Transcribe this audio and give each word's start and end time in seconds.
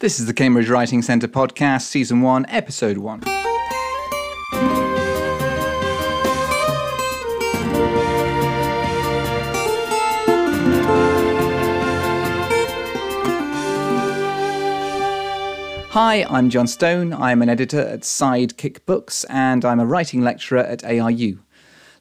This 0.00 0.18
is 0.18 0.24
the 0.24 0.32
Cambridge 0.32 0.70
Writing 0.70 1.02
Centre 1.02 1.28
podcast, 1.28 1.82
season 1.82 2.22
one, 2.22 2.46
episode 2.48 2.96
one. 2.96 3.20
Hi, 15.90 16.24
I'm 16.30 16.48
John 16.48 16.66
Stone. 16.66 17.12
I'm 17.12 17.42
an 17.42 17.50
editor 17.50 17.80
at 17.80 18.00
Sidekick 18.00 18.86
Books 18.86 19.24
and 19.24 19.66
I'm 19.66 19.80
a 19.80 19.84
writing 19.84 20.22
lecturer 20.22 20.60
at 20.60 20.82
ARU. 20.82 21.40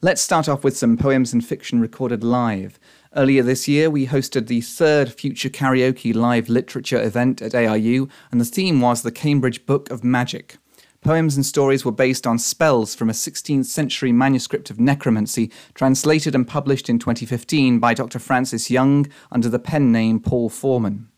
Let's 0.02 0.22
start 0.22 0.48
off 0.48 0.64
with 0.64 0.78
some 0.78 0.96
poems 0.96 1.34
and 1.34 1.46
fiction 1.46 1.82
recorded 1.82 2.24
live. 2.24 2.80
Earlier 3.16 3.42
this 3.42 3.68
year, 3.68 3.90
we 3.90 4.06
hosted 4.06 4.46
the 4.46 4.62
third 4.62 5.12
Future 5.12 5.50
Karaoke 5.50 6.14
live 6.14 6.48
literature 6.48 7.02
event 7.02 7.42
at 7.42 7.56
ARU, 7.56 8.08
and 8.32 8.40
the 8.40 8.46
theme 8.46 8.82
was 8.82 9.02
the 9.02 9.12
Cambridge 9.12 9.66
Book 9.66 9.90
of 9.90 10.04
Magic. 10.04 10.58
Poems 11.02 11.36
and 11.36 11.44
stories 11.44 11.84
were 11.84 11.92
based 11.92 12.28
on 12.28 12.38
spells 12.38 12.94
from 12.94 13.10
a 13.10 13.14
16th 13.14 13.66
century 13.66 14.12
manuscript 14.12 14.70
of 14.70 14.80
necromancy, 14.80 15.50
translated 15.74 16.36
and 16.36 16.48
published 16.48 16.88
in 16.88 17.00
2015 17.00 17.80
by 17.80 17.96
Dr. 17.96 18.20
Francis 18.20 18.70
Young 18.70 19.08
under 19.32 19.50
the 19.50 19.58
pen 19.58 19.92
name 19.92 20.20
Paul 20.20 20.50
Foreman. 20.50 21.09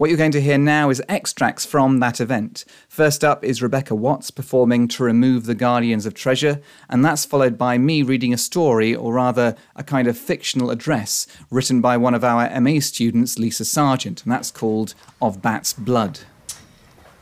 What 0.00 0.08
you're 0.08 0.16
going 0.16 0.32
to 0.32 0.40
hear 0.40 0.56
now 0.56 0.88
is 0.88 1.02
extracts 1.10 1.66
from 1.66 2.00
that 2.00 2.22
event. 2.22 2.64
First 2.88 3.22
up 3.22 3.44
is 3.44 3.60
Rebecca 3.60 3.94
Watts 3.94 4.30
performing 4.30 4.88
To 4.88 5.04
Remove 5.04 5.44
the 5.44 5.54
Guardians 5.54 6.06
of 6.06 6.14
Treasure, 6.14 6.62
and 6.88 7.04
that's 7.04 7.26
followed 7.26 7.58
by 7.58 7.76
me 7.76 8.02
reading 8.02 8.32
a 8.32 8.38
story, 8.38 8.94
or 8.94 9.12
rather 9.12 9.56
a 9.76 9.84
kind 9.84 10.08
of 10.08 10.16
fictional 10.16 10.70
address, 10.70 11.26
written 11.50 11.82
by 11.82 11.98
one 11.98 12.14
of 12.14 12.24
our 12.24 12.48
MA 12.62 12.80
students, 12.80 13.38
Lisa 13.38 13.62
Sargeant, 13.62 14.22
and 14.22 14.32
that's 14.32 14.50
called 14.50 14.94
Of 15.20 15.42
Bat's 15.42 15.74
Blood. 15.74 16.20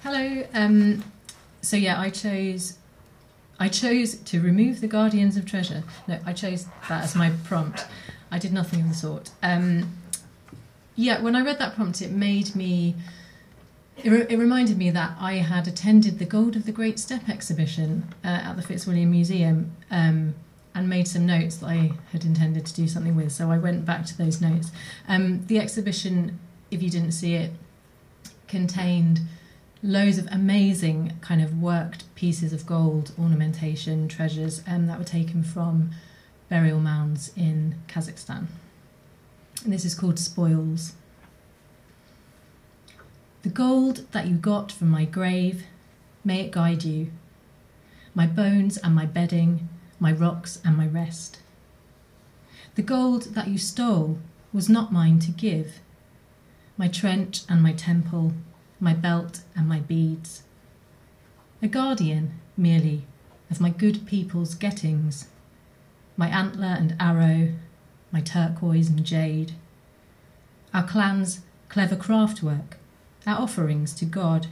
Hello. 0.04 0.46
Um, 0.54 1.02
so 1.60 1.76
yeah, 1.76 2.00
I 2.00 2.10
chose 2.10 2.78
I 3.58 3.66
chose 3.66 4.14
to 4.18 4.40
remove 4.40 4.80
the 4.80 4.86
Guardians 4.86 5.36
of 5.36 5.46
Treasure. 5.46 5.82
No, 6.06 6.20
I 6.24 6.32
chose 6.32 6.66
that 6.88 7.02
as 7.02 7.16
my 7.16 7.32
prompt. 7.42 7.86
I 8.30 8.38
did 8.38 8.52
nothing 8.52 8.82
of 8.82 8.88
the 8.90 8.94
sort. 8.94 9.30
Um, 9.42 9.98
yeah, 10.98 11.20
when 11.20 11.36
I 11.36 11.42
read 11.42 11.60
that 11.60 11.76
prompt, 11.76 12.02
it 12.02 12.10
made 12.10 12.56
me. 12.56 12.96
It, 14.02 14.10
re- 14.10 14.26
it 14.28 14.36
reminded 14.36 14.76
me 14.76 14.90
that 14.90 15.16
I 15.20 15.34
had 15.34 15.68
attended 15.68 16.18
the 16.18 16.24
Gold 16.24 16.56
of 16.56 16.66
the 16.66 16.72
Great 16.72 16.98
Steppe 16.98 17.28
exhibition 17.28 18.14
uh, 18.24 18.28
at 18.28 18.56
the 18.56 18.62
Fitzwilliam 18.62 19.10
Museum 19.10 19.72
um, 19.90 20.34
and 20.74 20.88
made 20.88 21.06
some 21.08 21.24
notes 21.24 21.56
that 21.56 21.66
I 21.66 21.92
had 22.12 22.24
intended 22.24 22.66
to 22.66 22.74
do 22.74 22.86
something 22.86 23.16
with. 23.16 23.32
So 23.32 23.50
I 23.50 23.58
went 23.58 23.84
back 23.84 24.06
to 24.06 24.18
those 24.18 24.40
notes. 24.40 24.70
Um, 25.08 25.46
the 25.46 25.58
exhibition, 25.58 26.38
if 26.70 26.82
you 26.82 26.90
didn't 26.90 27.12
see 27.12 27.34
it, 27.34 27.52
contained 28.46 29.20
loads 29.82 30.18
of 30.18 30.26
amazing 30.32 31.12
kind 31.20 31.42
of 31.42 31.60
worked 31.60 32.12
pieces 32.16 32.52
of 32.52 32.66
gold 32.66 33.12
ornamentation 33.18 34.08
treasures 34.08 34.62
um, 34.66 34.88
that 34.88 34.98
were 34.98 35.04
taken 35.04 35.44
from 35.44 35.90
burial 36.48 36.80
mounds 36.80 37.32
in 37.36 37.76
Kazakhstan. 37.88 38.46
And 39.64 39.72
this 39.72 39.84
is 39.84 39.94
called 39.94 40.18
spoils. 40.18 40.92
The 43.42 43.48
gold 43.48 44.06
that 44.12 44.26
you 44.26 44.36
got 44.36 44.72
from 44.72 44.90
my 44.90 45.04
grave, 45.04 45.64
may 46.24 46.40
it 46.40 46.50
guide 46.50 46.84
you. 46.84 47.10
My 48.14 48.26
bones 48.26 48.76
and 48.78 48.94
my 48.94 49.06
bedding, 49.06 49.68
my 50.00 50.12
rocks 50.12 50.60
and 50.64 50.76
my 50.76 50.86
rest. 50.86 51.38
The 52.74 52.82
gold 52.82 53.34
that 53.34 53.48
you 53.48 53.58
stole 53.58 54.18
was 54.52 54.68
not 54.68 54.92
mine 54.92 55.18
to 55.20 55.30
give. 55.30 55.80
My 56.76 56.88
trench 56.88 57.42
and 57.48 57.62
my 57.62 57.72
temple, 57.72 58.32
my 58.80 58.94
belt 58.94 59.42
and 59.56 59.68
my 59.68 59.80
beads. 59.80 60.42
A 61.60 61.68
guardian, 61.68 62.40
merely, 62.56 63.04
of 63.50 63.60
my 63.60 63.70
good 63.70 64.06
people's 64.06 64.54
gettings. 64.54 65.26
My 66.16 66.28
antler 66.28 66.76
and 66.78 66.94
arrow, 67.00 67.54
my 68.10 68.20
turquoise 68.20 68.88
and 68.88 69.04
jade. 69.04 69.52
Our 70.72 70.86
clan's 70.86 71.40
clever 71.68 71.96
craftwork, 71.96 72.74
our 73.26 73.40
offerings 73.40 73.94
to 73.94 74.04
God. 74.04 74.46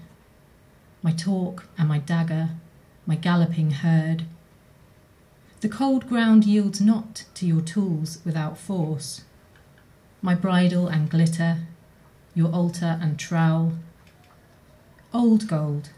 My 1.02 1.12
talk 1.12 1.66
and 1.78 1.88
my 1.88 1.98
dagger, 1.98 2.50
my 3.06 3.16
galloping 3.16 3.70
herd. 3.70 4.24
The 5.60 5.68
cold 5.68 6.08
ground 6.08 6.44
yields 6.44 6.80
not 6.80 7.24
to 7.34 7.46
your 7.46 7.60
tools 7.60 8.18
without 8.24 8.58
force. 8.58 9.22
My 10.20 10.34
bridle 10.34 10.88
and 10.88 11.08
glitter, 11.08 11.58
your 12.34 12.52
altar 12.52 12.98
and 13.00 13.18
trowel. 13.18 13.72
Old 15.14 15.48
gold, 15.48 15.90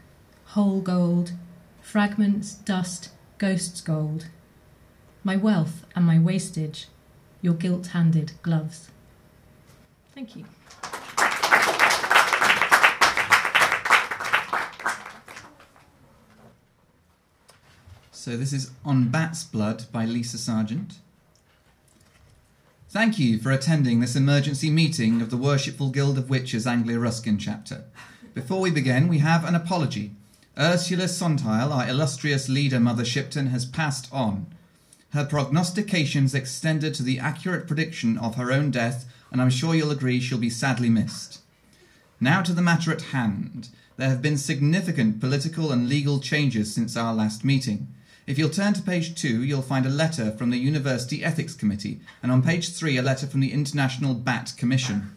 whole 0.45 0.81
gold, 0.81 1.33
fragments, 1.81 2.53
dust, 2.53 3.09
ghosts' 3.37 3.81
gold. 3.81 4.27
My 5.23 5.35
wealth 5.35 5.85
and 5.95 6.05
my 6.05 6.19
wastage, 6.19 6.87
your 7.41 7.53
gilt 7.53 7.87
handed 7.87 8.33
gloves. 8.41 8.89
Thank 10.13 10.35
you. 10.35 10.45
So 18.11 18.35
this 18.35 18.51
is 18.51 18.71
On 18.83 19.07
Bat's 19.07 19.43
Blood 19.43 19.85
by 19.91 20.05
Lisa 20.05 20.37
Sargeant. 20.37 20.95
Thank 22.89 23.17
you 23.17 23.39
for 23.39 23.51
attending 23.51 23.99
this 23.99 24.15
emergency 24.15 24.69
meeting 24.69 25.21
of 25.21 25.29
the 25.29 25.37
Worshipful 25.37 25.91
Guild 25.91 26.17
of 26.17 26.29
Witches 26.29 26.67
Anglia 26.67 26.99
Ruskin 26.99 27.37
chapter. 27.37 27.85
Before 28.33 28.59
we 28.59 28.71
begin, 28.71 29.07
we 29.07 29.19
have 29.19 29.45
an 29.45 29.55
apology. 29.55 30.11
Ursula 30.57 31.05
Sontile, 31.05 31.71
our 31.71 31.87
illustrious 31.87 32.49
leader 32.49 32.79
Mother 32.79 33.05
Shipton, 33.05 33.47
has 33.47 33.65
passed 33.65 34.09
on. 34.11 34.47
Her 35.11 35.25
prognostications 35.25 36.35
extended 36.35 36.93
to 36.95 37.03
the 37.03 37.19
accurate 37.19 37.67
prediction 37.67 38.17
of 38.17 38.35
her 38.35 38.51
own 38.51 38.69
death, 38.69 39.05
and 39.31 39.41
I'm 39.41 39.49
sure 39.49 39.73
you'll 39.73 39.91
agree 39.91 40.19
she'll 40.19 40.37
be 40.37 40.49
sadly 40.49 40.89
missed. 40.89 41.41
Now 42.19 42.41
to 42.43 42.53
the 42.53 42.61
matter 42.61 42.91
at 42.91 43.01
hand. 43.01 43.69
There 43.97 44.09
have 44.09 44.21
been 44.21 44.37
significant 44.37 45.19
political 45.19 45.71
and 45.71 45.89
legal 45.89 46.19
changes 46.19 46.73
since 46.73 46.95
our 46.95 47.13
last 47.13 47.43
meeting. 47.43 47.87
If 48.27 48.37
you'll 48.37 48.49
turn 48.49 48.73
to 48.73 48.81
page 48.81 49.15
two, 49.15 49.43
you'll 49.43 49.61
find 49.63 49.85
a 49.85 49.89
letter 49.89 50.31
from 50.31 50.51
the 50.51 50.57
University 50.57 51.23
Ethics 51.23 51.55
Committee, 51.55 51.99
and 52.21 52.31
on 52.31 52.43
page 52.43 52.69
three, 52.69 52.95
a 52.97 53.01
letter 53.01 53.25
from 53.25 53.39
the 53.39 53.51
International 53.51 54.13
Bat 54.13 54.53
Commission. 54.55 55.15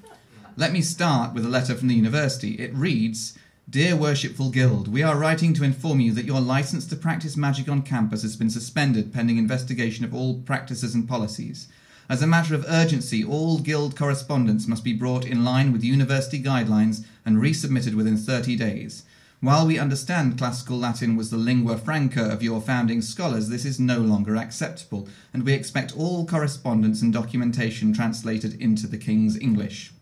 Let 0.56 0.72
me 0.72 0.80
start 0.80 1.34
with 1.34 1.44
a 1.44 1.50
letter 1.50 1.74
from 1.74 1.88
the 1.88 1.94
university. 1.94 2.54
It 2.54 2.74
reads 2.74 3.38
Dear 3.70 3.94
Worshipful 3.94 4.50
Guild, 4.50 4.88
we 4.88 5.04
are 5.04 5.16
writing 5.16 5.54
to 5.54 5.62
inform 5.62 6.00
you 6.00 6.12
that 6.14 6.24
your 6.26 6.40
license 6.40 6.84
to 6.88 6.96
practice 6.96 7.36
magic 7.36 7.68
on 7.68 7.82
campus 7.82 8.22
has 8.22 8.36
been 8.36 8.50
suspended 8.50 9.14
pending 9.14 9.38
investigation 9.38 10.04
of 10.04 10.12
all 10.12 10.40
practices 10.40 10.96
and 10.96 11.08
policies. 11.08 11.68
As 12.08 12.20
a 12.20 12.26
matter 12.26 12.56
of 12.56 12.66
urgency, 12.68 13.24
all 13.24 13.60
Guild 13.60 13.96
correspondence 13.96 14.66
must 14.66 14.82
be 14.82 14.92
brought 14.92 15.24
in 15.24 15.44
line 15.44 15.72
with 15.72 15.84
university 15.84 16.42
guidelines 16.42 17.04
and 17.24 17.38
resubmitted 17.38 17.94
within 17.94 18.16
30 18.16 18.56
days. 18.56 19.04
While 19.40 19.68
we 19.68 19.78
understand 19.78 20.38
classical 20.38 20.76
Latin 20.76 21.14
was 21.16 21.30
the 21.30 21.36
lingua 21.36 21.78
franca 21.78 22.24
of 22.24 22.42
your 22.42 22.60
founding 22.60 23.00
scholars, 23.00 23.48
this 23.48 23.64
is 23.64 23.78
no 23.78 24.00
longer 24.00 24.36
acceptable, 24.36 25.08
and 25.32 25.44
we 25.44 25.52
expect 25.52 25.96
all 25.96 26.26
correspondence 26.26 27.00
and 27.00 27.12
documentation 27.12 27.94
translated 27.94 28.60
into 28.60 28.88
the 28.88 28.98
King's 28.98 29.38
English. 29.38 29.92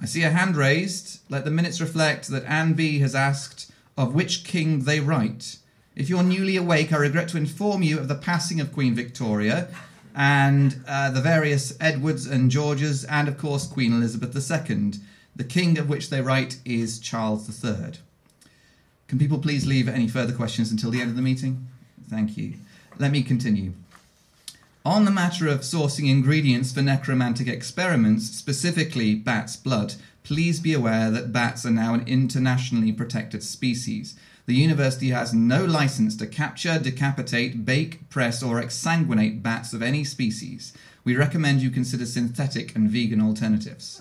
I 0.00 0.06
see 0.06 0.22
a 0.22 0.30
hand 0.30 0.56
raised. 0.56 1.20
Let 1.28 1.44
the 1.44 1.50
minutes 1.50 1.80
reflect 1.80 2.28
that 2.28 2.44
Anne 2.44 2.72
B 2.72 3.00
has 3.00 3.14
asked 3.14 3.70
of 3.98 4.14
which 4.14 4.44
king 4.44 4.84
they 4.84 4.98
write. 4.98 5.58
If 5.94 6.08
you're 6.08 6.22
newly 6.22 6.56
awake, 6.56 6.92
I 6.92 6.96
regret 6.96 7.28
to 7.28 7.36
inform 7.36 7.82
you 7.82 7.98
of 7.98 8.08
the 8.08 8.14
passing 8.14 8.60
of 8.60 8.72
Queen 8.72 8.94
Victoria 8.94 9.68
and 10.14 10.82
uh, 10.88 11.10
the 11.10 11.20
various 11.20 11.76
Edwards 11.80 12.26
and 12.26 12.50
Georges, 12.50 13.04
and 13.04 13.28
of 13.28 13.36
course 13.36 13.66
Queen 13.66 13.92
Elizabeth 13.92 14.34
II. 14.34 14.92
The 15.36 15.44
king 15.44 15.78
of 15.78 15.88
which 15.88 16.10
they 16.10 16.20
write 16.20 16.58
is 16.64 16.98
Charles 16.98 17.62
III. 17.62 17.92
Can 19.06 19.18
people 19.18 19.38
please 19.38 19.66
leave 19.66 19.88
any 19.88 20.08
further 20.08 20.32
questions 20.32 20.70
until 20.70 20.90
the 20.90 21.00
end 21.00 21.10
of 21.10 21.16
the 21.16 21.22
meeting? 21.22 21.68
Thank 22.08 22.36
you. 22.36 22.54
Let 22.98 23.12
me 23.12 23.22
continue. 23.22 23.74
On 24.84 25.04
the 25.04 25.10
matter 25.10 25.46
of 25.46 25.60
sourcing 25.60 26.08
ingredients 26.08 26.72
for 26.72 26.80
necromantic 26.80 27.46
experiments, 27.46 28.30
specifically 28.30 29.14
bat's 29.14 29.54
blood, 29.54 29.96
please 30.22 30.58
be 30.58 30.72
aware 30.72 31.10
that 31.10 31.34
bats 31.34 31.66
are 31.66 31.70
now 31.70 31.92
an 31.92 32.08
internationally 32.08 32.90
protected 32.90 33.42
species. 33.42 34.18
The 34.46 34.54
university 34.54 35.10
has 35.10 35.34
no 35.34 35.66
license 35.66 36.16
to 36.16 36.26
capture, 36.26 36.78
decapitate, 36.78 37.66
bake, 37.66 38.08
press, 38.08 38.42
or 38.42 38.58
exsanguinate 38.58 39.42
bats 39.42 39.74
of 39.74 39.82
any 39.82 40.02
species. 40.02 40.72
We 41.04 41.14
recommend 41.14 41.60
you 41.60 41.68
consider 41.68 42.06
synthetic 42.06 42.74
and 42.74 42.88
vegan 42.88 43.20
alternatives. 43.20 44.00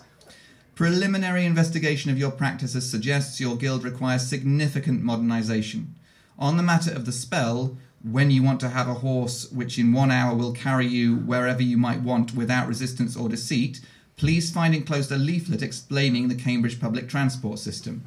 Preliminary 0.75 1.43
investigation 1.43 2.09
of 2.09 2.17
your 2.17 2.31
practices 2.31 2.89
suggests 2.89 3.41
your 3.41 3.57
guild 3.57 3.83
requires 3.83 4.25
significant 4.25 5.03
modernization. 5.03 5.95
On 6.37 6.55
the 6.55 6.63
matter 6.63 6.93
of 6.93 7.05
the 7.05 7.11
spell, 7.11 7.77
when 8.03 8.31
you 8.31 8.43
want 8.43 8.59
to 8.61 8.69
have 8.69 8.87
a 8.87 8.95
horse 8.95 9.51
which 9.51 9.77
in 9.77 9.93
one 9.93 10.11
hour 10.11 10.35
will 10.35 10.53
carry 10.53 10.87
you 10.87 11.15
wherever 11.17 11.61
you 11.61 11.77
might 11.77 12.01
want 12.01 12.33
without 12.33 12.67
resistance 12.67 13.17
or 13.17 13.29
deceit, 13.29 13.81
Please 14.19 14.51
find 14.51 14.75
enclosed 14.75 15.13
a 15.13 15.17
leaflet 15.17 15.61
explaining 15.61 16.27
the 16.27 16.35
Cambridge 16.35 16.81
public 16.81 17.07
transport 17.07 17.57
system. 17.57 18.03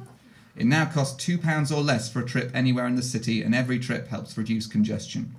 It 0.55 0.67
now 0.67 0.85
costs 0.85 1.25
£2 1.25 1.75
or 1.75 1.81
less 1.81 2.07
for 2.07 2.21
a 2.21 2.25
trip 2.25 2.51
anywhere 2.53 2.85
in 2.85 2.95
the 2.95 3.01
city, 3.01 3.41
and 3.41 3.55
every 3.55 3.79
trip 3.79 4.09
helps 4.09 4.37
reduce 4.37 4.67
congestion. 4.67 5.33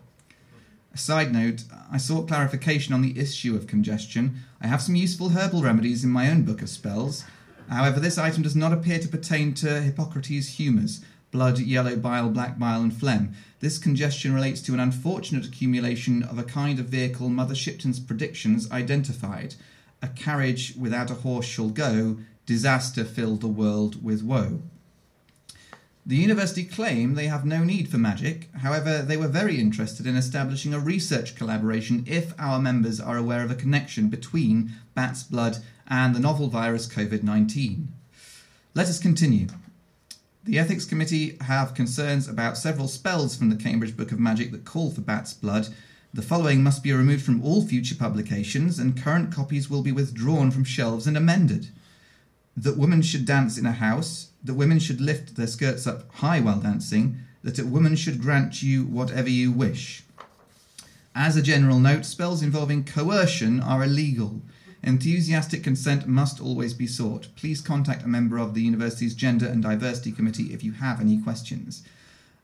A 0.93 0.99
side 0.99 1.33
note, 1.33 1.63
I 1.93 1.99
sought 1.99 2.27
clarification 2.27 2.93
on 2.93 3.03
the 3.03 3.17
issue 3.17 3.55
of 3.55 3.69
congestion. 3.69 4.41
I 4.61 4.67
have 4.67 4.83
some 4.83 4.97
useful 4.97 5.29
herbal 5.29 5.63
remedies 5.63 6.03
in 6.03 6.11
my 6.11 6.29
own 6.29 6.43
book 6.43 6.61
of 6.61 6.69
spells. 6.69 7.25
However, 7.71 8.01
this 8.01 8.19
item 8.19 8.43
does 8.43 8.57
not 8.57 8.73
appear 8.73 8.99
to 8.99 9.07
pertain 9.07 9.55
to 9.55 9.81
Hippocrates' 9.81 10.57
humours 10.57 11.05
blood, 11.35 11.59
yellow 11.59 11.97
bile, 11.97 12.31
black 12.31 12.61
bile, 12.61 12.81
and 12.81 12.97
phlegm. 12.97 13.35
This 13.59 13.77
congestion 13.77 14.33
relates 14.33 14.63
to 14.63 14.73
an 14.73 14.79
unfortunate 14.79 15.45
accumulation 15.45 16.23
of 16.23 16.39
a 16.39 16.45
kind 16.45 16.79
of 16.79 16.87
vehicle 16.87 17.29
Mother 17.29 17.57
Shipton's 17.57 17.99
predictions 17.99 18.71
identified. 18.71 19.57
A 20.01 20.07
carriage 20.07 20.77
without 20.79 21.11
a 21.11 21.15
horse 21.15 21.45
shall 21.45 21.71
go, 21.71 22.19
disaster 22.47 23.05
fill 23.05 23.35
the 23.35 23.49
world 23.49 24.03
with 24.05 24.23
woe. 24.23 24.63
The 26.07 26.17
university 26.17 26.63
claim 26.63 27.15
they 27.15 27.27
have 27.27 27.45
no 27.45 27.65
need 27.65 27.89
for 27.89 27.99
magic, 27.99 28.49
however, 28.59 29.03
they 29.03 29.17
were 29.17 29.27
very 29.27 29.59
interested 29.59 30.07
in 30.07 30.17
establishing 30.17 30.73
a 30.73 30.79
research 30.79 31.35
collaboration 31.35 32.05
if 32.07 32.33
our 32.39 32.61
members 32.61 33.01
are 33.01 33.17
aware 33.17 33.43
of 33.43 33.51
a 33.51 33.57
connection 33.57 34.09
between 34.09 34.75
bat's 34.95 35.25
blood 35.25 35.59
and 35.89 36.15
the 36.15 36.21
novel 36.21 36.47
virus 36.47 36.87
COVID 36.87 37.25
19. 37.25 37.89
Let 38.75 38.87
us 38.87 39.01
continue. 39.01 39.49
The 40.47 40.59
Ethics 40.59 40.85
Committee 40.85 41.39
have 41.41 41.73
concerns 41.73 42.29
about 42.29 42.59
several 42.59 42.87
spells 42.87 43.35
from 43.35 43.49
the 43.49 43.57
Cambridge 43.57 43.97
Book 43.97 44.13
of 44.13 44.21
Magic 44.21 44.53
that 44.53 44.67
call 44.67 44.91
for 44.91 45.01
bat's 45.01 45.33
blood. 45.33 45.69
The 46.13 46.21
following 46.21 46.63
must 46.63 46.83
be 46.83 46.93
removed 46.93 47.25
from 47.25 47.43
all 47.43 47.67
future 47.67 47.95
publications, 47.95 48.79
and 48.79 49.03
current 49.03 49.33
copies 49.33 49.71
will 49.71 49.81
be 49.81 49.91
withdrawn 49.91 50.51
from 50.51 50.63
shelves 50.63 51.07
and 51.07 51.17
amended. 51.17 51.69
That 52.59 52.77
women 52.77 53.01
should 53.01 53.25
dance 53.25 53.57
in 53.57 53.65
a 53.65 53.73
house, 53.73 54.33
that 54.45 54.53
women 54.53 54.79
should 54.81 55.01
lift 55.01 55.35
their 55.35 55.47
skirts 55.47 55.87
up 55.87 56.13
high 56.17 56.41
while 56.41 56.61
dancing, 56.61 57.21
that 57.43 57.59
a 57.59 57.65
woman 57.65 57.97
should 57.97 58.21
grant 58.21 58.63
you 58.63 58.85
whatever 58.85 59.31
you 59.31 59.51
wish. 59.51 60.03
As 61.15 61.37
a 61.37 61.43
general 61.43 61.79
note, 61.79 62.05
spells 62.05 62.43
involving 62.43 62.85
coercion 62.85 63.61
are 63.61 63.83
illegal. 63.83 64.43
Enthusiastic 64.87 65.65
consent 65.65 66.07
must 66.07 66.43
always 66.43 66.75
be 66.75 66.87
sought. 66.87 67.29
Please 67.37 67.63
contact 67.63 68.05
a 68.05 68.09
member 68.09 68.39
of 68.39 68.53
the 68.53 68.61
university's 68.61 69.15
Gender 69.15 69.47
and 69.47 69.63
Diversity 69.63 70.13
Committee 70.13 70.53
if 70.53 70.63
you 70.63 70.73
have 70.73 71.01
any 71.01 71.21
questions. 71.21 71.83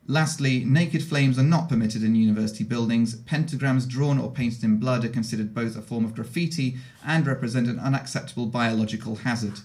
Lastly, 0.07 0.65
naked 0.65 1.05
flames 1.05 1.39
are 1.39 1.43
not 1.43 1.69
permitted 1.69 2.03
in 2.03 2.15
university 2.15 2.65
buildings. 2.65 3.15
Pentagrams 3.15 3.87
drawn 3.87 4.19
or 4.19 4.31
painted 4.31 4.65
in 4.65 4.79
blood 4.79 5.05
are 5.05 5.11
considered 5.11 5.55
both 5.55 5.77
a 5.77 5.83
form 5.83 6.05
of 6.05 6.15
graffiti 6.15 6.79
and 7.05 7.27
represent 7.27 7.69
an 7.69 7.79
unacceptable 7.79 8.47
biological 8.47 9.17
hazard. 9.17 9.61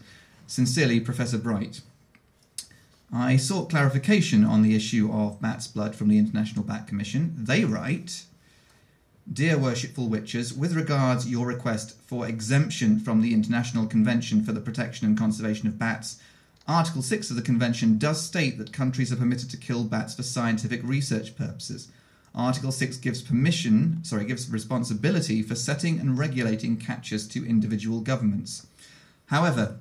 Sincerely, 0.45 1.00
Professor 1.00 1.38
Bright. 1.38 1.80
I 3.13 3.38
sought 3.38 3.69
clarification 3.69 4.44
on 4.44 4.63
the 4.63 4.75
issue 4.75 5.10
of 5.12 5.42
bat's 5.42 5.68
blood 5.68 5.95
from 5.95 6.10
the 6.10 6.18
International 6.18 6.66
Bat 6.66 6.88
Commission. 6.88 7.33
They 7.38 7.63
write 7.63 8.25
Dear 9.31 9.57
Worshipful 9.57 10.07
Witches, 10.07 10.54
with 10.54 10.75
regards 10.75 11.27
your 11.27 11.48
request 11.48 12.00
for 12.06 12.27
exemption 12.27 13.00
from 13.00 13.22
the 13.22 13.33
International 13.33 13.88
Convention 13.88 14.44
for 14.44 14.51
the 14.51 14.62
Protection 14.62 15.07
and 15.07 15.18
Conservation 15.18 15.68
of 15.68 15.80
Bats, 15.80 16.19
Article 16.68 17.01
6 17.01 17.31
of 17.31 17.36
the 17.36 17.42
Convention 17.42 17.98
does 17.98 18.22
state 18.22 18.60
that 18.60 18.72
countries 18.72 19.12
are 19.12 19.16
permitted 19.16 19.50
to 19.50 19.57
kill 19.57 19.83
bats 19.83 20.13
for 20.13 20.22
scientific 20.22 20.80
research 20.83 21.36
purposes. 21.36 21.88
Article 22.36 22.72
6 22.72 22.98
gives 22.98 23.24
permission, 23.24 23.98
sorry, 24.04 24.25
gives 24.25 24.48
responsibility 24.48 25.42
for 25.42 25.56
setting 25.56 26.00
and 26.00 26.19
regulating 26.19 26.77
catches 26.77 27.27
to 27.30 27.50
individual 27.50 28.01
governments. 28.01 28.68
However, 29.25 29.80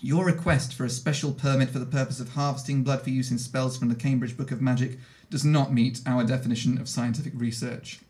your 0.00 0.24
request 0.24 0.74
for 0.74 0.84
a 0.84 0.90
special 0.90 1.30
permit 1.30 1.70
for 1.70 1.78
the 1.78 1.86
purpose 1.86 2.18
of 2.18 2.30
harvesting 2.30 2.82
blood 2.82 3.02
for 3.02 3.10
use 3.10 3.30
in 3.30 3.38
spells 3.38 3.78
from 3.78 3.90
the 3.90 3.94
Cambridge 3.94 4.36
Book 4.36 4.50
of 4.50 4.60
Magic 4.60 4.98
does 5.30 5.44
not 5.44 5.72
meet 5.72 6.00
our 6.04 6.24
definition 6.24 6.78
of 6.78 6.88
scientific 6.88 7.32
research. 7.36 8.00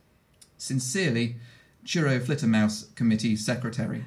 Sincerely, 0.62 1.34
Churro 1.84 2.20
Flittermouse 2.20 2.94
Committee 2.94 3.34
Secretary. 3.34 4.04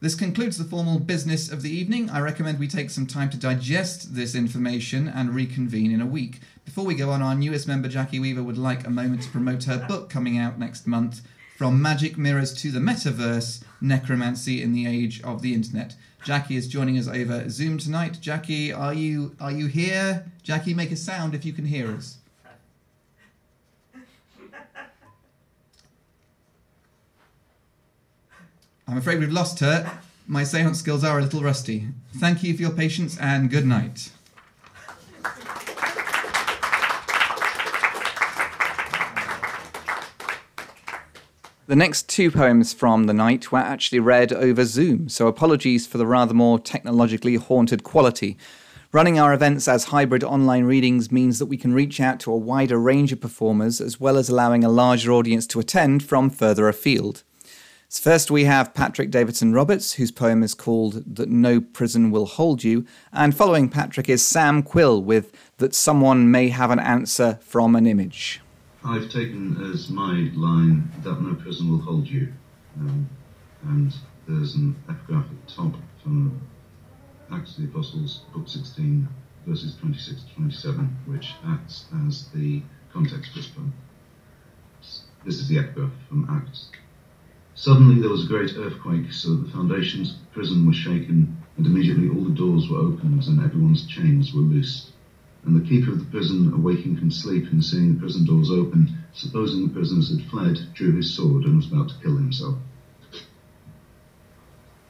This 0.00 0.14
concludes 0.14 0.58
the 0.58 0.64
formal 0.64 0.98
business 0.98 1.50
of 1.50 1.62
the 1.62 1.70
evening. 1.70 2.10
I 2.10 2.20
recommend 2.20 2.58
we 2.58 2.68
take 2.68 2.90
some 2.90 3.06
time 3.06 3.30
to 3.30 3.38
digest 3.38 4.14
this 4.14 4.34
information 4.34 5.08
and 5.08 5.34
reconvene 5.34 5.90
in 5.90 6.02
a 6.02 6.06
week. 6.06 6.40
Before 6.66 6.84
we 6.84 6.94
go 6.94 7.12
on, 7.12 7.22
our 7.22 7.34
newest 7.34 7.66
member, 7.66 7.88
Jackie 7.88 8.20
Weaver, 8.20 8.42
would 8.42 8.58
like 8.58 8.86
a 8.86 8.90
moment 8.90 9.22
to 9.22 9.30
promote 9.30 9.64
her 9.64 9.86
book 9.88 10.10
coming 10.10 10.36
out 10.36 10.58
next 10.58 10.86
month 10.86 11.22
from 11.56 11.80
magic 11.80 12.18
mirrors 12.18 12.52
to 12.60 12.70
the 12.70 12.78
metaverse, 12.78 13.64
necromancy 13.80 14.60
in 14.60 14.74
the 14.74 14.86
age 14.86 15.22
of 15.22 15.40
the 15.40 15.54
internet. 15.54 15.96
Jackie 16.24 16.56
is 16.56 16.68
joining 16.68 16.98
us 16.98 17.08
over 17.08 17.48
Zoom 17.48 17.78
tonight. 17.78 18.18
Jackie, 18.20 18.70
are 18.70 18.92
you 18.92 19.34
are 19.40 19.52
you 19.52 19.66
here? 19.66 20.26
Jackie, 20.42 20.74
make 20.74 20.92
a 20.92 20.96
sound 20.96 21.34
if 21.34 21.46
you 21.46 21.54
can 21.54 21.64
hear 21.64 21.90
us. 21.90 22.18
I'm 28.88 28.98
afraid 28.98 29.18
we've 29.18 29.32
lost 29.32 29.58
her. 29.60 29.98
My 30.28 30.44
seance 30.44 30.78
skills 30.78 31.02
are 31.02 31.18
a 31.18 31.22
little 31.22 31.42
rusty. 31.42 31.88
Thank 32.18 32.44
you 32.44 32.54
for 32.54 32.62
your 32.62 32.70
patience 32.70 33.18
and 33.18 33.50
good 33.50 33.66
night. 33.66 34.10
The 41.66 41.74
next 41.74 42.08
two 42.08 42.30
poems 42.30 42.72
from 42.72 43.04
the 43.04 43.12
night 43.12 43.50
were 43.50 43.58
actually 43.58 43.98
read 43.98 44.32
over 44.32 44.64
Zoom, 44.64 45.08
so 45.08 45.26
apologies 45.26 45.84
for 45.84 45.98
the 45.98 46.06
rather 46.06 46.32
more 46.32 46.60
technologically 46.60 47.34
haunted 47.34 47.82
quality. 47.82 48.38
Running 48.92 49.18
our 49.18 49.34
events 49.34 49.66
as 49.66 49.86
hybrid 49.86 50.22
online 50.22 50.64
readings 50.64 51.10
means 51.10 51.40
that 51.40 51.46
we 51.46 51.56
can 51.56 51.74
reach 51.74 52.00
out 52.00 52.20
to 52.20 52.30
a 52.30 52.36
wider 52.36 52.78
range 52.78 53.12
of 53.12 53.20
performers 53.20 53.80
as 53.80 53.98
well 53.98 54.16
as 54.16 54.28
allowing 54.28 54.62
a 54.62 54.68
larger 54.68 55.10
audience 55.10 55.44
to 55.48 55.58
attend 55.58 56.04
from 56.04 56.30
further 56.30 56.68
afield. 56.68 57.24
First, 57.98 58.30
we 58.30 58.44
have 58.44 58.74
Patrick 58.74 59.10
Davidson 59.10 59.52
Roberts, 59.52 59.94
whose 59.94 60.10
poem 60.10 60.42
is 60.42 60.54
called 60.54 61.02
That 61.16 61.28
No 61.28 61.60
Prison 61.60 62.10
Will 62.10 62.26
Hold 62.26 62.62
You. 62.62 62.84
And 63.12 63.36
following 63.36 63.68
Patrick 63.68 64.08
is 64.08 64.24
Sam 64.24 64.62
Quill 64.62 65.02
with 65.02 65.32
That 65.58 65.74
Someone 65.74 66.30
May 66.30 66.48
Have 66.48 66.70
an 66.70 66.78
Answer 66.78 67.38
from 67.42 67.74
an 67.74 67.86
Image. 67.86 68.40
I've 68.84 69.10
taken 69.10 69.72
as 69.72 69.88
my 69.88 70.30
line 70.34 70.90
that 71.02 71.20
no 71.20 71.34
prison 71.34 71.70
will 71.70 71.80
hold 71.80 72.06
you. 72.06 72.32
Um, 72.78 73.08
and 73.64 73.94
there's 74.28 74.54
an 74.54 74.76
epigraph 74.88 75.24
at 75.24 75.46
the 75.46 75.52
top 75.52 75.74
from 76.02 76.40
Acts 77.32 77.56
of 77.56 77.64
the 77.64 77.70
Apostles, 77.70 78.22
book 78.32 78.48
16, 78.48 79.08
verses 79.46 79.76
26 79.76 80.22
to 80.22 80.34
27, 80.34 80.96
which 81.06 81.34
acts 81.46 81.86
as 82.06 82.28
the 82.28 82.62
context 82.92 83.32
for 83.32 83.38
this 83.38 83.48
poem. 83.48 83.72
This 85.24 85.40
is 85.40 85.48
the 85.48 85.58
epigraph 85.58 85.90
from 86.08 86.28
Acts. 86.30 86.70
Suddenly 87.58 87.98
there 87.98 88.10
was 88.10 88.22
a 88.22 88.26
great 88.26 88.54
earthquake, 88.54 89.10
so 89.10 89.30
that 89.30 89.46
the 89.46 89.50
foundations 89.50 90.10
of 90.10 90.18
the 90.18 90.26
prison 90.26 90.66
were 90.66 90.74
shaken, 90.74 91.38
and 91.56 91.66
immediately 91.66 92.06
all 92.06 92.22
the 92.22 92.34
doors 92.34 92.68
were 92.68 92.76
opened, 92.76 93.26
and 93.26 93.40
everyone's 93.40 93.86
chains 93.86 94.34
were 94.34 94.42
loosed. 94.42 94.92
And 95.42 95.56
the 95.56 95.66
keeper 95.66 95.90
of 95.90 95.98
the 95.98 96.04
prison, 96.04 96.52
awaking 96.52 96.96
from 96.96 97.10
sleep 97.10 97.50
and 97.50 97.64
seeing 97.64 97.94
the 97.94 97.98
prison 97.98 98.26
doors 98.26 98.50
open, 98.50 98.94
supposing 99.14 99.62
the 99.66 99.72
prisoners 99.72 100.10
had 100.10 100.28
fled, 100.28 100.68
drew 100.74 100.92
his 100.92 101.14
sword 101.14 101.44
and 101.44 101.56
was 101.56 101.66
about 101.66 101.88
to 101.88 101.94
kill 102.02 102.16
himself. 102.16 102.58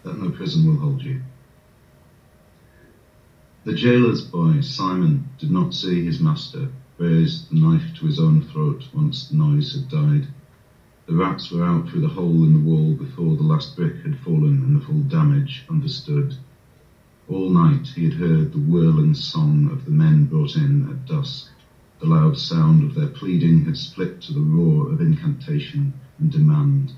That 0.02 0.18
no 0.18 0.30
prison 0.30 0.66
will 0.66 0.80
hold 0.80 1.02
you. 1.02 1.20
The 3.62 3.74
jailer's 3.74 4.22
boy, 4.22 4.60
Simon, 4.60 5.28
did 5.38 5.52
not 5.52 5.72
see 5.72 6.04
his 6.04 6.18
master 6.18 6.70
raise 6.98 7.46
the 7.46 7.60
knife 7.60 7.94
to 7.94 8.06
his 8.06 8.18
own 8.18 8.42
throat 8.42 8.88
once 8.92 9.28
the 9.28 9.36
noise 9.36 9.72
had 9.72 9.88
died. 9.88 10.26
The 11.08 11.14
rats 11.14 11.52
were 11.52 11.62
out 11.62 11.86
through 11.86 12.00
the 12.00 12.08
hole 12.08 12.42
in 12.42 12.52
the 12.52 12.58
wall 12.58 12.92
before 12.92 13.36
the 13.36 13.44
last 13.44 13.76
brick 13.76 13.94
had 14.02 14.16
fallen 14.16 14.60
and 14.64 14.74
the 14.74 14.80
full 14.80 15.02
damage 15.02 15.62
understood. 15.68 16.34
All 17.28 17.48
night 17.48 17.92
he 17.94 18.02
had 18.02 18.14
heard 18.14 18.50
the 18.50 18.58
whirling 18.58 19.14
song 19.14 19.68
of 19.70 19.84
the 19.84 19.92
men 19.92 20.24
brought 20.24 20.56
in 20.56 20.82
at 20.82 21.06
dusk. 21.06 21.46
The 22.00 22.06
loud 22.06 22.36
sound 22.36 22.82
of 22.82 22.92
their 22.92 23.06
pleading 23.06 23.60
had 23.60 23.76
split 23.76 24.18
to 24.22 24.32
the 24.32 24.40
roar 24.40 24.90
of 24.90 25.00
incantation 25.00 25.92
and 26.18 26.28
demand. 26.28 26.92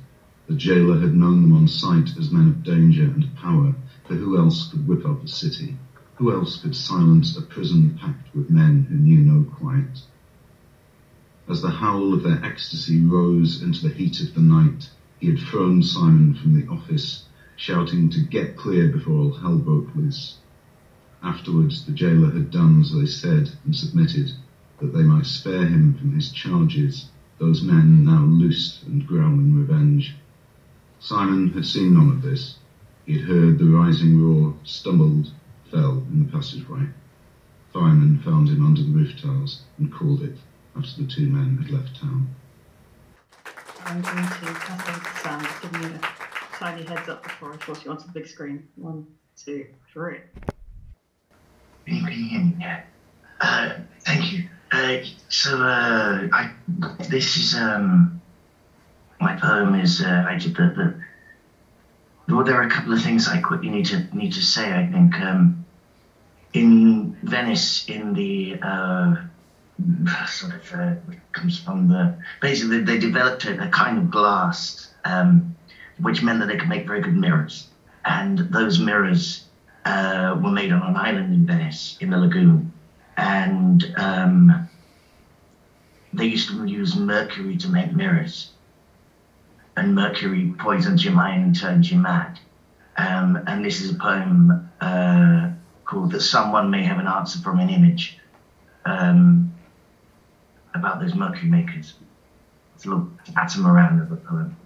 The 0.47 0.55
jailer 0.55 0.97
had 0.97 1.13
known 1.13 1.43
them 1.43 1.53
on 1.53 1.67
sight 1.69 2.17
as 2.17 2.31
men 2.31 2.47
of 2.47 2.63
danger 2.63 3.05
and 3.13 3.31
power, 3.35 3.75
for 4.07 4.15
who 4.15 4.39
else 4.39 4.65
could 4.65 4.87
whip 4.87 5.05
up 5.05 5.23
a 5.23 5.29
city? 5.29 5.77
Who 6.15 6.33
else 6.33 6.57
could 6.57 6.75
silence 6.75 7.37
a 7.37 7.43
prison 7.43 7.91
packed 7.91 8.33
with 8.35 8.49
men 8.49 8.85
who 8.89 8.97
knew 8.97 9.21
no 9.21 9.43
quiet? 9.43 10.01
As 11.51 11.63
the 11.63 11.71
howl 11.81 12.13
of 12.13 12.21
their 12.21 12.39
ecstasy 12.45 12.99
rose 12.99 13.57
into 13.57 13.81
the 13.81 13.89
heat 13.89 14.21
of 14.21 14.35
the 14.35 14.41
night, 14.43 14.91
he 15.19 15.29
had 15.29 15.39
thrown 15.39 15.81
Simon 15.81 16.35
from 16.35 16.53
the 16.53 16.67
office 16.69 17.23
shouting 17.57 18.11
to 18.11 18.21
get 18.21 18.55
clear 18.55 18.87
before 18.87 19.15
all 19.17 19.31
hell 19.31 19.57
broke 19.57 19.95
loose. 19.95 20.35
Afterwards, 21.23 21.81
the 21.81 21.91
jailer 21.91 22.29
had 22.29 22.51
done 22.51 22.81
as 22.81 22.91
they 22.91 23.07
said 23.07 23.53
and 23.65 23.75
submitted, 23.75 24.33
that 24.79 24.93
they 24.93 25.03
might 25.03 25.25
spare 25.25 25.65
him 25.65 25.95
from 25.95 26.13
his 26.13 26.29
charges, 26.29 27.07
those 27.39 27.63
men 27.63 28.05
now 28.05 28.25
loosed 28.25 28.83
and 28.83 29.07
growling 29.07 29.55
revenge. 29.55 30.13
Simon 30.99 31.47
had 31.47 31.65
seen 31.65 31.95
none 31.95 32.11
of 32.11 32.21
this. 32.21 32.57
He 33.07 33.13
had 33.13 33.23
heard 33.23 33.57
the 33.57 33.71
rising 33.71 34.21
roar, 34.23 34.53
stumbled, 34.65 35.31
fell 35.71 36.03
in 36.11 36.19
the 36.19 36.27
passageway. 36.27 36.91
Firemen 37.73 38.19
found 38.19 38.51
him 38.51 38.61
under 38.61 38.83
the 38.83 38.91
roof 38.91 39.17
tiles 39.17 39.61
and 39.79 39.91
called 39.91 40.21
it 40.21 40.35
after 40.79 41.03
the 41.03 41.09
two 41.09 41.29
men 41.29 41.59
had 41.63 41.71
left 41.71 42.01
town. 42.01 42.29
I'm 43.85 44.01
going 44.01 44.17
to 44.17 44.23
pass 44.23 44.89
over 44.89 45.01
to 45.01 45.19
Sam, 45.21 45.41
just 45.41 45.63
giving 45.63 45.83
you 45.83 45.97
a 45.97 46.57
tiny 46.57 46.83
heads 46.85 47.09
up 47.09 47.23
before 47.23 47.55
I 47.55 47.57
force 47.57 47.85
you 47.85 47.91
onto 47.91 48.07
the 48.07 48.13
big 48.13 48.29
screen. 48.29 48.69
One, 48.77 49.07
two, 49.37 49.67
three. 49.93 50.19
Can 51.87 51.97
you, 51.97 52.03
can 52.05 52.13
you 52.13 52.29
hear 52.29 52.41
me? 52.41 52.57
Yeah. 52.61 52.83
Uh, 53.41 53.71
thank 54.01 54.33
you. 54.33 54.49
Uh, 54.71 54.99
so, 55.29 55.63
uh, 55.63 56.29
I, 56.33 56.51
this 57.09 57.37
is, 57.37 57.55
um, 57.55 58.21
my 59.21 59.37
poem 59.37 59.75
is, 59.75 60.03
uh, 60.03 60.27
I 60.29 60.39
did 60.39 60.55
the, 60.55 61.03
the, 62.27 62.35
well, 62.35 62.45
there 62.45 62.57
are 62.57 62.67
a 62.67 62.71
couple 62.71 62.93
of 62.93 63.03
things 63.03 63.27
I 63.27 63.41
quickly 63.41 63.71
need 63.71 63.87
to, 63.87 64.07
need 64.15 64.35
to 64.35 64.43
say, 64.43 64.71
I 64.71 64.87
think, 64.87 65.15
um, 65.15 65.65
in 66.53 67.17
Venice, 67.23 67.89
in 67.89 68.13
the, 68.13 68.59
uh, 68.63 69.17
sort 70.27 70.55
of, 70.55 70.73
uh, 70.75 70.95
comes 71.33 71.59
from 71.59 71.89
the, 71.89 72.17
basically 72.41 72.81
they 72.81 72.99
developed 72.99 73.45
a, 73.45 73.69
kind 73.69 73.99
of 73.99 74.11
glass, 74.11 74.93
um, 75.05 75.57
which 76.01 76.23
meant 76.23 76.41
that 76.41 76.47
they 76.47 76.57
could 76.57 76.69
make 76.69 76.87
very 76.87 77.01
good 77.01 77.17
mirrors. 77.17 77.69
And 78.05 78.39
those 78.39 78.79
mirrors, 78.79 79.45
uh, 79.85 80.39
were 80.43 80.51
made 80.51 80.73
on 80.73 80.83
an 80.83 80.97
island 80.97 81.33
in 81.33 81.47
Venice, 81.47 81.97
in 82.01 82.11
the 82.11 82.19
lagoon. 82.19 82.73
And 83.17 83.95
um, 83.97 84.69
they 86.13 86.27
used 86.27 86.49
to 86.49 86.65
use 86.65 86.97
mercury 86.97 87.57
to 87.59 87.69
make 87.69 87.95
mirrors. 87.95 88.51
And 89.77 89.95
mercury 89.95 90.55
poisons 90.59 91.05
your 91.05 91.15
mind 91.15 91.43
and 91.45 91.57
turns 91.57 91.91
you 91.91 91.99
mad. 91.99 92.39
Um, 92.97 93.43
and 93.47 93.65
this 93.65 93.81
is 93.81 93.95
a 93.95 93.95
poem 93.95 94.69
uh, 94.81 95.51
called 95.85 96.13
That 96.13 96.21
Someone 96.21 96.71
May 96.71 96.83
Have 96.83 96.99
an 96.99 97.07
Answer 97.07 97.39
from 97.39 97.61
an 97.61 97.71
Image 97.71 98.19
um, 98.85 99.48
about 100.79 101.01
those 101.01 101.15
mercury 101.15 101.51
makers. 101.51 101.95
It's 102.75 102.87
a 102.87 102.91
little 102.91 103.11
atom 103.37 103.67
around 103.67 104.01
of 104.01 104.13
a 104.13 104.17
poem. 104.17 104.57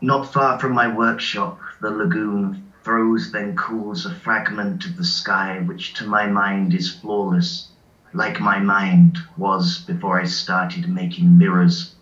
Not 0.00 0.32
far 0.32 0.58
from 0.58 0.72
my 0.72 0.88
workshop, 0.88 1.60
the 1.80 1.90
lagoon 1.90 2.72
throws 2.82 3.30
then 3.32 3.56
cools 3.56 4.04
a 4.04 4.14
fragment 4.14 4.84
of 4.84 4.96
the 4.96 5.04
sky 5.04 5.60
which 5.60 5.94
to 5.94 6.06
my 6.06 6.26
mind 6.26 6.74
is 6.74 6.90
flawless, 6.90 7.68
like 8.12 8.40
my 8.40 8.58
mind 8.60 9.18
was 9.36 9.78
before 9.78 10.20
I 10.20 10.24
started 10.24 10.88
making 10.88 11.38
mirrors. 11.38 11.94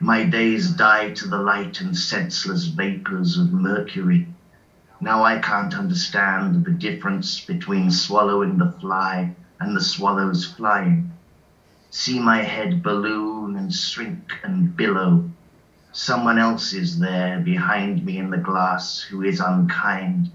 My 0.00 0.24
days 0.24 0.70
die 0.70 1.10
to 1.12 1.28
the 1.28 1.38
light 1.38 1.80
and 1.80 1.96
senseless 1.96 2.66
vapors 2.66 3.38
of 3.38 3.52
mercury. 3.52 4.26
Now 5.00 5.22
I 5.22 5.38
can't 5.38 5.74
understand 5.74 6.64
the 6.64 6.70
difference 6.70 7.40
between 7.40 7.90
swallowing 7.90 8.58
the 8.58 8.72
fly 8.80 9.34
and 9.62 9.76
the 9.76 9.80
swallows 9.80 10.44
flying. 10.44 11.12
See 11.90 12.18
my 12.18 12.42
head 12.42 12.82
balloon 12.82 13.56
and 13.56 13.72
shrink 13.72 14.32
and 14.42 14.76
billow 14.76 15.30
Someone 15.94 16.38
else 16.38 16.72
is 16.72 17.00
there 17.00 17.38
behind 17.38 18.02
me 18.02 18.16
in 18.16 18.30
the 18.30 18.38
glass 18.38 19.02
who 19.02 19.22
is 19.22 19.40
unkind, 19.40 20.30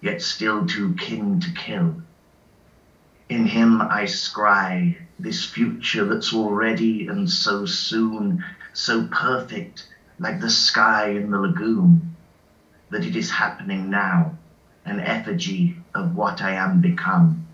yet 0.00 0.22
still 0.22 0.66
too 0.66 0.94
kin 0.94 1.38
to 1.40 1.50
kill. 1.50 2.00
In 3.28 3.44
him 3.44 3.82
I 3.82 4.04
scry 4.04 4.96
this 5.18 5.44
future 5.44 6.06
that's 6.06 6.32
already 6.32 7.08
and 7.08 7.28
so 7.28 7.66
soon, 7.66 8.42
so 8.72 9.04
perfect, 9.04 9.86
like 10.18 10.40
the 10.40 10.48
sky 10.48 11.10
in 11.10 11.30
the 11.30 11.38
lagoon, 11.38 12.16
that 12.88 13.04
it 13.04 13.14
is 13.14 13.32
happening 13.32 13.90
now, 13.90 14.38
an 14.86 14.98
effigy 14.98 15.76
of 15.94 16.16
what 16.16 16.40
I 16.40 16.52
am 16.52 16.80
become. 16.80 17.46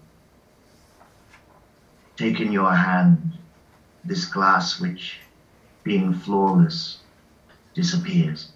Take 2.19 2.41
in 2.41 2.51
your 2.51 2.75
hand 2.75 3.39
this 4.05 4.25
glass 4.25 4.81
which, 4.81 5.21
being 5.85 6.13
flawless, 6.13 6.99
disappears. 7.75 8.51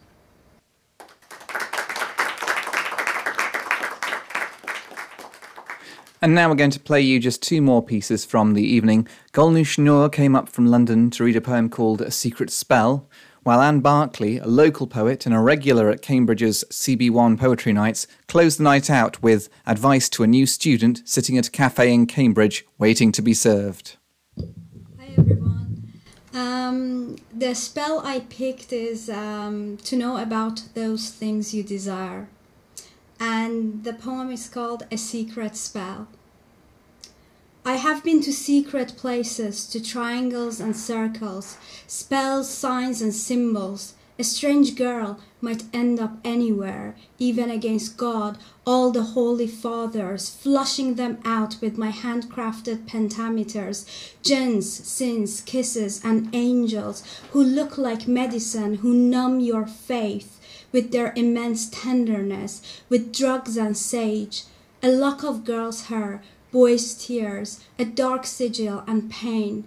And 6.21 6.35
now 6.35 6.49
we're 6.49 6.57
going 6.57 6.71
to 6.71 6.81
play 6.81 7.03
you 7.03 7.21
just 7.21 7.41
two 7.41 7.63
more 7.63 7.85
pieces 7.85 8.25
from 8.25 8.55
the 8.55 8.65
evening. 8.65 9.07
Golnoosh 9.33 9.79
Noor 9.79 10.09
came 10.09 10.35
up 10.35 10.49
from 10.49 10.67
London 10.67 11.09
to 11.11 11.23
read 11.23 11.37
a 11.37 11.41
poem 11.41 11.69
called 11.69 12.01
A 12.01 12.11
Secret 12.11 12.51
Spell, 12.51 13.09
while 13.43 13.61
Anne 13.61 13.81
Berkeley, 13.81 14.39
a 14.39 14.47
local 14.47 14.87
poet 14.87 15.27
and 15.27 15.35
a 15.35 15.41
regular 15.41 15.91
at 15.91 16.03
Cambridge's 16.03 16.65
CB1 16.71 17.39
Poetry 17.39 17.73
Nights, 17.73 18.07
closed 18.29 18.59
the 18.59 18.65
night 18.65 18.89
out 18.89 19.23
with 19.23 19.49
advice 19.67 20.09
to 20.11 20.23
a 20.23 20.27
new 20.27 20.47
student 20.47 21.03
sitting 21.05 21.37
at 21.37 21.49
a 21.49 21.51
cafe 21.51 21.93
in 21.93 22.07
Cambridge 22.07 22.65
waiting 22.79 23.11
to 23.13 23.23
be 23.23 23.35
served. 23.35 23.97
Hi 24.39 25.09
everyone. 25.19 25.93
Um, 26.33 27.17
the 27.33 27.55
spell 27.55 28.01
I 28.05 28.21
picked 28.21 28.73
is 28.73 29.11
um, 29.11 29.77
to 29.79 29.97
know 29.97 30.17
about 30.17 30.63
those 30.75 31.11
things 31.11 31.53
you 31.53 31.63
desire. 31.63 32.29
And 33.19 33.85
the 33.85 33.93
poem 33.93 34.31
is 34.31 34.49
called 34.49 34.85
A 34.91 34.97
Secret 34.97 35.57
Spell. 35.57 36.09
I 37.65 37.77
have 37.77 38.03
been 38.03 38.21
to 38.23 38.33
secret 38.33 38.97
places, 38.97 39.69
to 39.69 39.81
triangles 39.81 40.59
and 40.59 40.77
circles, 40.77 41.57
spells, 41.87 42.49
signs, 42.51 43.01
and 43.01 43.15
symbols. 43.15 43.95
A 44.19 44.25
strange 44.25 44.75
girl 44.75 45.21
might 45.41 45.63
end 45.73 46.01
up 46.01 46.19
anywhere, 46.25 46.97
even 47.21 47.51
against 47.51 47.97
God, 47.97 48.37
all 48.67 48.91
the 48.91 49.15
holy 49.15 49.47
fathers, 49.47 50.29
flushing 50.29 50.97
them 50.97 51.19
out 51.25 51.57
with 51.61 51.79
my 51.79 51.93
handcrafted 51.93 52.89
pentameters, 52.89 53.87
jinns, 54.23 54.69
sins, 54.69 55.41
kisses, 55.41 56.01
and 56.05 56.35
angels 56.35 57.05
who 57.31 57.45
look 57.45 57.79
like 57.79 58.09
medicine, 58.09 58.77
who 58.77 58.93
numb 58.93 59.39
your 59.39 59.67
faith 59.67 60.41
with 60.73 60.91
their 60.91 61.13
immense 61.15 61.69
tenderness, 61.71 62.61
with 62.89 63.15
drugs 63.15 63.57
and 63.57 63.77
sage, 63.77 64.45
a 64.83 64.89
lock 64.89 65.23
of 65.23 65.45
girl's 65.45 65.87
hair, 65.87 66.23
boys' 66.53 66.95
tears, 66.95 67.65
a 67.79 67.85
dark 67.85 68.27
sigil 68.27 68.85
and 68.87 69.11
pain. 69.11 69.65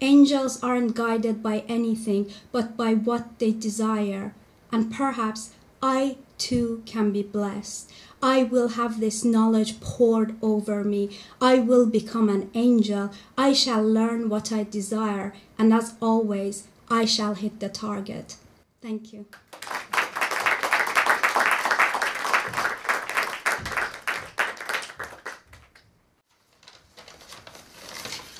Angels 0.00 0.62
aren't 0.62 0.94
guided 0.94 1.42
by 1.42 1.64
anything 1.68 2.30
but 2.52 2.76
by 2.76 2.94
what 2.94 3.38
they 3.38 3.52
desire, 3.52 4.34
and 4.70 4.92
perhaps 4.92 5.50
I 5.82 6.18
too 6.36 6.82
can 6.86 7.10
be 7.12 7.22
blessed. 7.22 7.90
I 8.22 8.42
will 8.42 8.68
have 8.70 9.00
this 9.00 9.24
knowledge 9.24 9.80
poured 9.80 10.36
over 10.42 10.84
me. 10.84 11.16
I 11.40 11.58
will 11.58 11.86
become 11.86 12.28
an 12.28 12.50
angel. 12.54 13.10
I 13.36 13.52
shall 13.52 13.82
learn 13.82 14.28
what 14.28 14.52
I 14.52 14.64
desire, 14.64 15.34
and 15.58 15.72
as 15.72 15.94
always, 16.00 16.68
I 16.90 17.04
shall 17.04 17.34
hit 17.34 17.60
the 17.60 17.68
target. 17.68 18.36
Thank 18.80 19.12
you. 19.12 19.26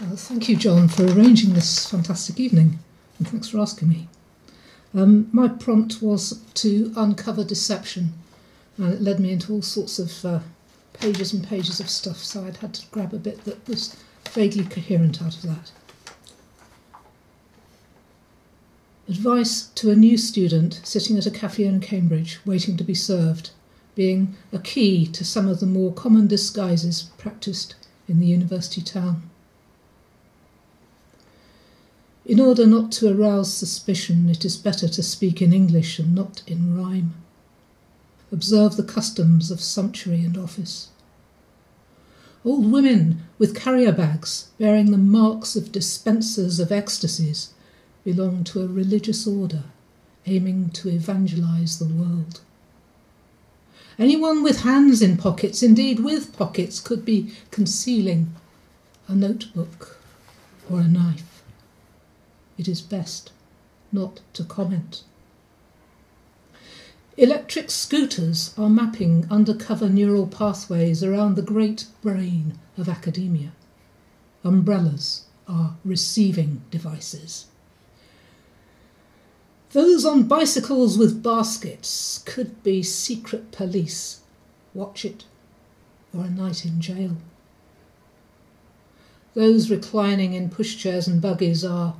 Uh, 0.08 0.16
thank 0.16 0.48
you, 0.48 0.56
John, 0.56 0.88
for 0.88 1.04
arranging 1.04 1.52
this 1.52 1.86
fantastic 1.86 2.40
evening, 2.40 2.78
and 3.18 3.28
thanks 3.28 3.48
for 3.48 3.58
asking 3.58 3.90
me. 3.90 4.08
Um, 4.94 5.28
my 5.32 5.48
prompt 5.48 6.00
was 6.00 6.40
to 6.54 6.94
uncover 6.96 7.44
deception, 7.44 8.14
and 8.78 8.94
it 8.94 9.02
led 9.02 9.20
me 9.20 9.32
into 9.32 9.52
all 9.52 9.60
sorts 9.60 9.98
of 9.98 10.24
uh, 10.24 10.40
pages 10.94 11.34
and 11.34 11.46
pages 11.46 11.78
of 11.78 11.90
stuff, 11.90 12.24
so 12.24 12.42
I'd 12.44 12.56
had 12.58 12.72
to 12.74 12.86
grab 12.90 13.12
a 13.12 13.18
bit 13.18 13.44
that 13.44 13.68
was 13.68 13.96
vaguely 14.30 14.64
coherent 14.64 15.20
out 15.20 15.36
of 15.36 15.42
that. 15.42 15.72
Advice 19.10 19.66
to 19.74 19.90
a 19.90 19.96
new 19.96 20.16
student 20.16 20.80
sitting 20.84 21.18
at 21.18 21.26
a 21.26 21.30
cafe 21.30 21.64
in 21.64 21.80
Cambridge 21.80 22.40
waiting 22.46 22.78
to 22.78 22.84
be 22.84 22.94
served, 22.94 23.50
being 23.94 24.36
a 24.54 24.58
key 24.58 25.06
to 25.08 25.22
some 25.22 25.46
of 25.46 25.60
the 25.60 25.66
more 25.66 25.92
common 25.92 26.26
disguises 26.26 27.10
practiced 27.18 27.74
in 28.08 28.20
the 28.20 28.26
university 28.26 28.80
town. 28.80 29.28
In 32.28 32.40
order 32.40 32.66
not 32.66 32.92
to 32.92 33.10
arouse 33.10 33.50
suspicion, 33.50 34.28
it 34.28 34.44
is 34.44 34.58
better 34.58 34.86
to 34.86 35.02
speak 35.02 35.40
in 35.40 35.54
English 35.54 35.98
and 35.98 36.14
not 36.14 36.42
in 36.46 36.76
rhyme. 36.76 37.14
Observe 38.30 38.76
the 38.76 38.82
customs 38.82 39.50
of 39.50 39.62
sumptuary 39.62 40.26
and 40.26 40.36
office. 40.36 40.88
Old 42.44 42.70
women 42.70 43.22
with 43.38 43.54
carrier 43.54 43.92
bags 43.92 44.48
bearing 44.58 44.90
the 44.90 44.98
marks 44.98 45.56
of 45.56 45.72
dispensers 45.72 46.60
of 46.60 46.70
ecstasies 46.70 47.54
belong 48.04 48.44
to 48.44 48.60
a 48.60 48.66
religious 48.66 49.26
order 49.26 49.64
aiming 50.26 50.68
to 50.70 50.90
evangelize 50.90 51.78
the 51.78 51.86
world. 51.86 52.42
Anyone 53.98 54.42
with 54.42 54.60
hands 54.60 55.00
in 55.00 55.16
pockets, 55.16 55.62
indeed 55.62 56.00
with 56.00 56.36
pockets, 56.36 56.78
could 56.78 57.06
be 57.06 57.32
concealing 57.50 58.34
a 59.08 59.14
notebook 59.14 59.96
or 60.70 60.80
a 60.80 60.88
knife 60.88 61.27
it 62.58 62.68
is 62.68 62.80
best 62.82 63.32
not 63.92 64.20
to 64.34 64.44
comment. 64.44 65.04
Electric 67.16 67.70
scooters 67.70 68.54
are 68.56 68.68
mapping 68.68 69.26
undercover 69.30 69.88
neural 69.88 70.26
pathways 70.26 71.02
around 71.02 71.34
the 71.34 71.42
great 71.42 71.86
brain 72.02 72.58
of 72.76 72.88
academia. 72.88 73.52
Umbrellas 74.44 75.24
are 75.48 75.76
receiving 75.84 76.62
devices. 76.70 77.46
Those 79.72 80.04
on 80.04 80.28
bicycles 80.28 80.96
with 80.96 81.22
baskets 81.22 82.22
could 82.24 82.62
be 82.62 82.82
secret 82.82 83.50
police. 83.50 84.20
Watch 84.72 85.04
it. 85.04 85.24
Or 86.16 86.24
a 86.24 86.30
night 86.30 86.64
in 86.64 86.80
jail. 86.80 87.16
Those 89.34 89.70
reclining 89.70 90.34
in 90.34 90.50
pushchairs 90.50 91.06
and 91.06 91.20
buggies 91.20 91.64
are 91.64 91.96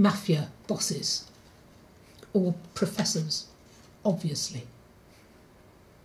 mafia 0.00 0.48
bosses. 0.66 1.24
Or 2.32 2.54
professors, 2.74 3.46
obviously. 4.04 4.62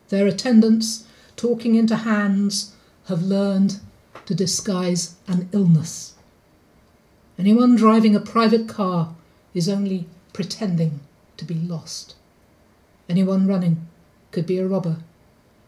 Their 0.09 0.27
attendants, 0.27 1.07
talking 1.35 1.75
into 1.75 1.95
hands, 1.95 2.75
have 3.07 3.21
learned 3.21 3.79
to 4.25 4.35
disguise 4.35 5.15
an 5.27 5.47
illness. 5.53 6.15
Anyone 7.39 7.75
driving 7.75 8.15
a 8.15 8.19
private 8.19 8.67
car 8.67 9.15
is 9.53 9.69
only 9.69 10.07
pretending 10.33 10.99
to 11.37 11.45
be 11.45 11.55
lost. 11.55 12.15
Anyone 13.07 13.47
running 13.47 13.87
could 14.31 14.45
be 14.45 14.57
a 14.57 14.67
robber. 14.67 14.97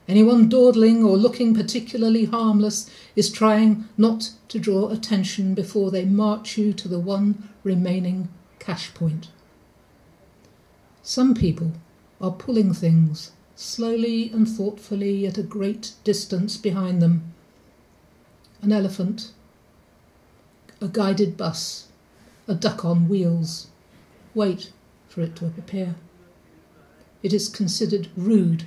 Anyone 0.08 0.48
dawdling 0.48 1.04
or 1.04 1.18
looking 1.18 1.54
particularly 1.54 2.26
harmless 2.26 2.90
is 3.16 3.30
trying 3.30 3.90
not 3.98 4.32
to 4.48 4.58
draw 4.58 4.90
attention 4.90 5.54
before 5.54 5.92
they 5.92 6.06
march 6.06 6.58
you 6.58 6.72
to 6.74 6.88
the 6.88 7.00
one 7.00 7.50
remaining 7.64 8.30
cash 8.60 8.94
point. 8.94 9.28
Some 11.04 11.34
people 11.34 11.74
are 12.22 12.32
pulling 12.32 12.74
things 12.74 13.32
slowly 13.56 14.32
and 14.32 14.48
thoughtfully 14.48 15.28
at 15.28 15.38
a 15.38 15.44
great 15.44 15.94
distance 16.06 16.56
behind 16.56 17.02
them. 17.02 17.34
An 18.62 18.72
elephant, 18.72 19.34
a 20.80 20.88
guided 20.88 21.36
bus, 21.36 21.88
a 22.48 22.56
duck 22.56 22.86
on 22.86 23.10
wheels 23.10 23.68
wait 24.34 24.72
for 25.10 25.22
it 25.22 25.36
to 25.36 25.48
appear. 25.48 25.96
It 27.24 27.34
is 27.34 27.50
considered 27.50 28.10
rude 28.16 28.66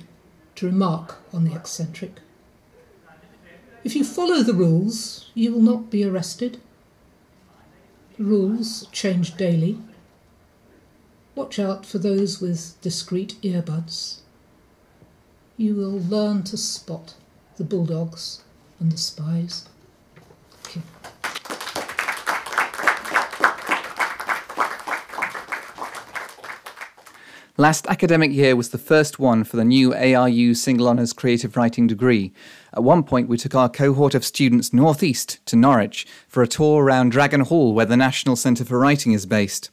to 0.61 0.67
remark 0.67 1.15
on 1.33 1.43
the 1.43 1.55
eccentric. 1.55 2.19
If 3.83 3.95
you 3.95 4.03
follow 4.03 4.43
the 4.43 4.53
rules, 4.53 5.31
you 5.33 5.51
will 5.51 5.61
not 5.61 5.89
be 5.89 6.03
arrested. 6.03 6.61
The 8.15 8.25
rules 8.25 8.85
change 8.91 9.37
daily. 9.37 9.79
Watch 11.33 11.57
out 11.57 11.83
for 11.83 11.97
those 11.97 12.39
with 12.39 12.79
discreet 12.81 13.41
earbuds. 13.41 14.19
You 15.57 15.73
will 15.73 15.99
learn 15.99 16.43
to 16.43 16.57
spot 16.57 17.15
the 17.57 17.63
bulldogs 17.63 18.43
and 18.79 18.91
the 18.91 18.97
spies. 18.99 19.67
Last 27.61 27.85
academic 27.85 28.31
year 28.31 28.55
was 28.55 28.69
the 28.69 28.79
first 28.79 29.19
one 29.19 29.43
for 29.43 29.55
the 29.55 29.63
new 29.63 29.93
ARU 29.93 30.55
Single 30.55 30.87
Honours 30.87 31.13
Creative 31.13 31.55
Writing 31.55 31.85
degree. 31.85 32.33
At 32.73 32.83
one 32.83 33.03
point, 33.03 33.29
we 33.29 33.37
took 33.37 33.53
our 33.53 33.69
cohort 33.69 34.15
of 34.15 34.25
students 34.25 34.73
northeast 34.73 35.45
to 35.45 35.55
Norwich 35.55 36.07
for 36.27 36.41
a 36.41 36.47
tour 36.47 36.83
around 36.83 37.11
Dragon 37.11 37.41
Hall, 37.41 37.75
where 37.75 37.85
the 37.85 37.95
National 37.95 38.35
Centre 38.35 38.65
for 38.65 38.79
Writing 38.79 39.11
is 39.11 39.27
based. 39.27 39.69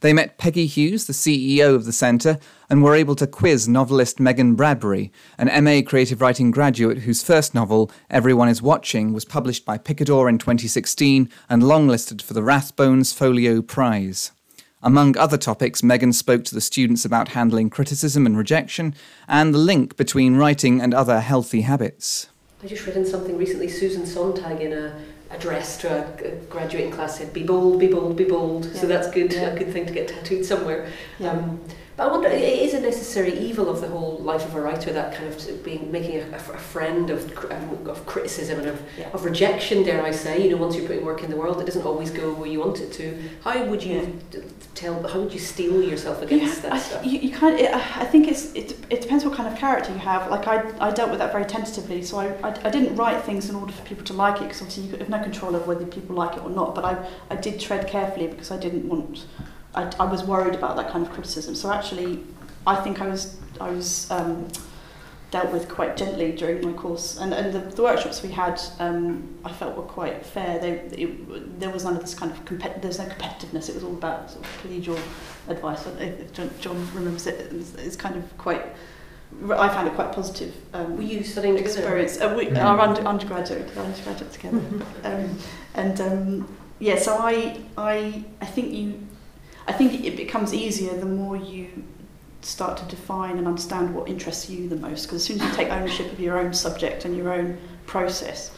They 0.00 0.12
met 0.12 0.36
Peggy 0.36 0.66
Hughes, 0.66 1.06
the 1.06 1.14
CEO 1.14 1.74
of 1.74 1.86
the 1.86 1.94
centre, 1.94 2.38
and 2.68 2.82
were 2.82 2.94
able 2.94 3.14
to 3.14 3.26
quiz 3.26 3.66
novelist 3.66 4.20
Megan 4.20 4.54
Bradbury, 4.54 5.10
an 5.38 5.64
MA 5.64 5.80
Creative 5.80 6.20
Writing 6.20 6.50
graduate 6.50 6.98
whose 6.98 7.22
first 7.22 7.54
novel, 7.54 7.90
Everyone 8.10 8.50
is 8.50 8.60
Watching, 8.60 9.14
was 9.14 9.24
published 9.24 9.64
by 9.64 9.78
Picador 9.78 10.28
in 10.28 10.36
2016 10.36 11.30
and 11.48 11.62
longlisted 11.62 12.20
for 12.20 12.34
the 12.34 12.42
Rathbones 12.42 13.14
Folio 13.14 13.62
Prize. 13.62 14.30
Among 14.82 15.16
other 15.18 15.36
topics, 15.36 15.82
Megan 15.82 16.14
spoke 16.14 16.44
to 16.44 16.54
the 16.54 16.60
students 16.60 17.04
about 17.04 17.28
handling 17.28 17.68
criticism 17.68 18.24
and 18.24 18.36
rejection 18.36 18.94
and 19.28 19.52
the 19.52 19.58
link 19.58 19.96
between 19.98 20.36
writing 20.36 20.80
and 20.80 20.94
other 20.94 21.20
healthy 21.20 21.60
habits. 21.62 22.28
I 22.62 22.66
just 22.66 22.86
read 22.86 22.96
in 22.96 23.04
something 23.04 23.36
recently, 23.36 23.68
Susan 23.68 24.06
Sontag 24.06 24.60
in 24.60 24.72
a 24.72 24.98
address 25.30 25.76
to 25.78 25.88
a, 25.88 26.32
a 26.32 26.34
graduating 26.46 26.92
class 26.92 27.18
said, 27.18 27.32
"Be 27.32 27.42
bold, 27.42 27.78
be 27.78 27.88
bold, 27.88 28.16
be 28.16 28.24
bold." 28.24 28.66
Yeah. 28.66 28.80
So 28.80 28.86
that's 28.86 29.10
good, 29.10 29.32
yeah. 29.32 29.48
a 29.48 29.58
good 29.58 29.72
thing 29.72 29.86
to 29.86 29.92
get 29.92 30.08
tattooed 30.08 30.44
somewhere. 30.44 30.88
Yeah. 31.18 31.32
Um, 31.32 31.60
but 32.00 32.08
I 32.08 32.12
wonder, 32.12 32.28
is 32.30 32.72
a 32.72 32.80
necessary 32.80 33.38
evil 33.38 33.68
of 33.68 33.82
the 33.82 33.88
whole 33.88 34.16
life 34.20 34.46
of 34.46 34.54
a 34.54 34.60
writer 34.62 34.90
that 34.90 35.14
kind 35.14 35.28
of 35.28 35.62
being 35.62 35.92
making 35.92 36.16
a, 36.16 36.34
a 36.34 36.38
friend 36.38 37.10
of, 37.10 37.30
um, 37.50 37.86
of 37.86 38.06
criticism 38.06 38.60
and 38.60 38.68
of, 38.68 38.82
yeah. 38.98 39.10
of 39.12 39.22
rejection, 39.22 39.82
dare 39.82 40.02
I 40.02 40.10
say? 40.10 40.42
You 40.42 40.50
know, 40.50 40.56
once 40.56 40.74
you're 40.74 40.86
putting 40.86 41.04
work 41.04 41.22
in 41.22 41.30
the 41.30 41.36
world, 41.36 41.60
it 41.60 41.66
doesn't 41.66 41.82
always 41.82 42.10
go 42.10 42.32
where 42.32 42.48
you 42.48 42.60
want 42.60 42.80
it 42.80 42.90
to. 42.94 43.22
How 43.44 43.62
would 43.66 43.82
you 43.82 44.18
yeah. 44.32 44.40
tell? 44.74 45.06
How 45.06 45.20
would 45.20 45.34
you 45.34 45.38
steel 45.38 45.82
yourself 45.82 46.22
against 46.22 46.56
yeah, 46.56 46.62
that 46.62 46.72
I, 46.72 46.78
stuff? 46.78 47.04
You, 47.04 47.18
you 47.18 47.32
kind 47.32 47.60
of, 47.60 47.66
I 47.74 48.06
think 48.06 48.28
it's 48.28 48.54
it, 48.54 48.78
it 48.88 49.02
depends 49.02 49.22
what 49.26 49.34
kind 49.34 49.52
of 49.52 49.58
character 49.58 49.92
you 49.92 49.98
have. 49.98 50.30
Like 50.30 50.46
I, 50.46 50.72
I 50.80 50.90
dealt 50.92 51.10
with 51.10 51.18
that 51.18 51.32
very 51.32 51.44
tentatively, 51.44 52.02
so 52.02 52.18
I, 52.18 52.28
I, 52.42 52.58
I 52.64 52.70
didn't 52.70 52.96
write 52.96 53.22
things 53.24 53.50
in 53.50 53.56
order 53.56 53.72
for 53.72 53.84
people 53.84 54.04
to 54.06 54.14
like 54.14 54.36
it 54.36 54.44
because 54.44 54.62
obviously 54.62 54.84
you 54.84 54.96
have 54.96 55.10
no 55.10 55.22
control 55.22 55.54
of 55.54 55.66
whether 55.66 55.84
people 55.84 56.16
like 56.16 56.34
it 56.38 56.42
or 56.42 56.48
not. 56.48 56.74
But 56.74 56.86
I, 56.86 57.06
I 57.28 57.36
did 57.36 57.60
tread 57.60 57.86
carefully 57.86 58.28
because 58.28 58.50
I 58.50 58.56
didn't 58.56 58.88
want. 58.88 59.26
I, 59.74 59.90
I 60.00 60.04
was 60.04 60.22
worried 60.24 60.54
about 60.54 60.76
that 60.76 60.90
kind 60.90 61.06
of 61.06 61.12
criticism. 61.12 61.54
So 61.54 61.72
actually, 61.72 62.24
I 62.66 62.76
think 62.76 63.00
I 63.00 63.08
was 63.08 63.36
I 63.60 63.70
was 63.70 64.10
um, 64.10 64.48
dealt 65.30 65.52
with 65.52 65.68
quite 65.68 65.96
gently 65.96 66.32
during 66.32 66.64
my 66.64 66.72
course, 66.72 67.18
and 67.18 67.32
and 67.32 67.52
the, 67.52 67.60
the 67.60 67.82
workshops 67.82 68.22
we 68.22 68.30
had 68.30 68.60
um, 68.78 69.28
I 69.44 69.52
felt 69.52 69.76
were 69.76 69.82
quite 69.82 70.24
fair. 70.26 70.58
They 70.58 70.70
it, 71.02 71.60
there 71.60 71.70
was 71.70 71.84
none 71.84 71.94
of 71.96 72.02
this 72.02 72.14
kind 72.14 72.32
of 72.32 72.44
compet- 72.44 72.82
there's 72.82 72.98
no 72.98 73.06
competitiveness. 73.06 73.68
It 73.68 73.74
was 73.74 73.84
all 73.84 73.92
about 73.92 74.30
sort 74.30 74.44
of 74.44 74.62
collegial 74.62 75.00
advice. 75.48 75.86
If 75.98 76.32
John, 76.32 76.50
John 76.60 76.76
remembers 76.94 77.26
it, 77.26 77.52
it's, 77.52 77.74
it's 77.74 77.96
kind 77.96 78.16
of 78.16 78.38
quite. 78.38 78.64
I 79.48 79.68
found 79.68 79.86
it 79.86 79.94
quite 79.94 80.10
positive. 80.10 80.52
Um, 80.74 80.96
Were 80.96 81.04
you 81.04 81.22
studying 81.22 81.56
experience? 81.56 82.20
Uh, 82.20 82.34
we, 82.36 82.46
mm-hmm. 82.46 82.56
Our 82.56 82.80
under, 82.80 83.02
undergraduate, 83.02 83.76
our 83.76 83.84
undergraduate 83.84 84.32
together, 84.32 84.60
um, 85.04 85.38
and 85.74 86.00
um, 86.00 86.56
yeah. 86.80 86.98
So 86.98 87.16
I, 87.16 87.60
I, 87.78 88.24
I 88.40 88.46
think 88.46 88.72
you, 88.74 89.06
I 89.66 89.72
think 89.72 90.04
it 90.04 90.16
becomes 90.16 90.54
easier 90.54 90.96
the 90.96 91.06
more 91.06 91.36
you 91.36 91.84
start 92.42 92.78
to 92.78 92.84
define 92.84 93.38
and 93.38 93.46
understand 93.46 93.94
what 93.94 94.08
interests 94.08 94.48
you 94.48 94.68
the 94.68 94.76
most. 94.76 95.02
Because 95.06 95.16
as 95.16 95.24
soon 95.24 95.40
as 95.40 95.48
you 95.48 95.56
take 95.56 95.70
ownership 95.70 96.10
of 96.12 96.18
your 96.18 96.38
own 96.38 96.52
subject 96.54 97.04
and 97.04 97.16
your 97.16 97.32
own 97.32 97.58
process, 97.86 98.50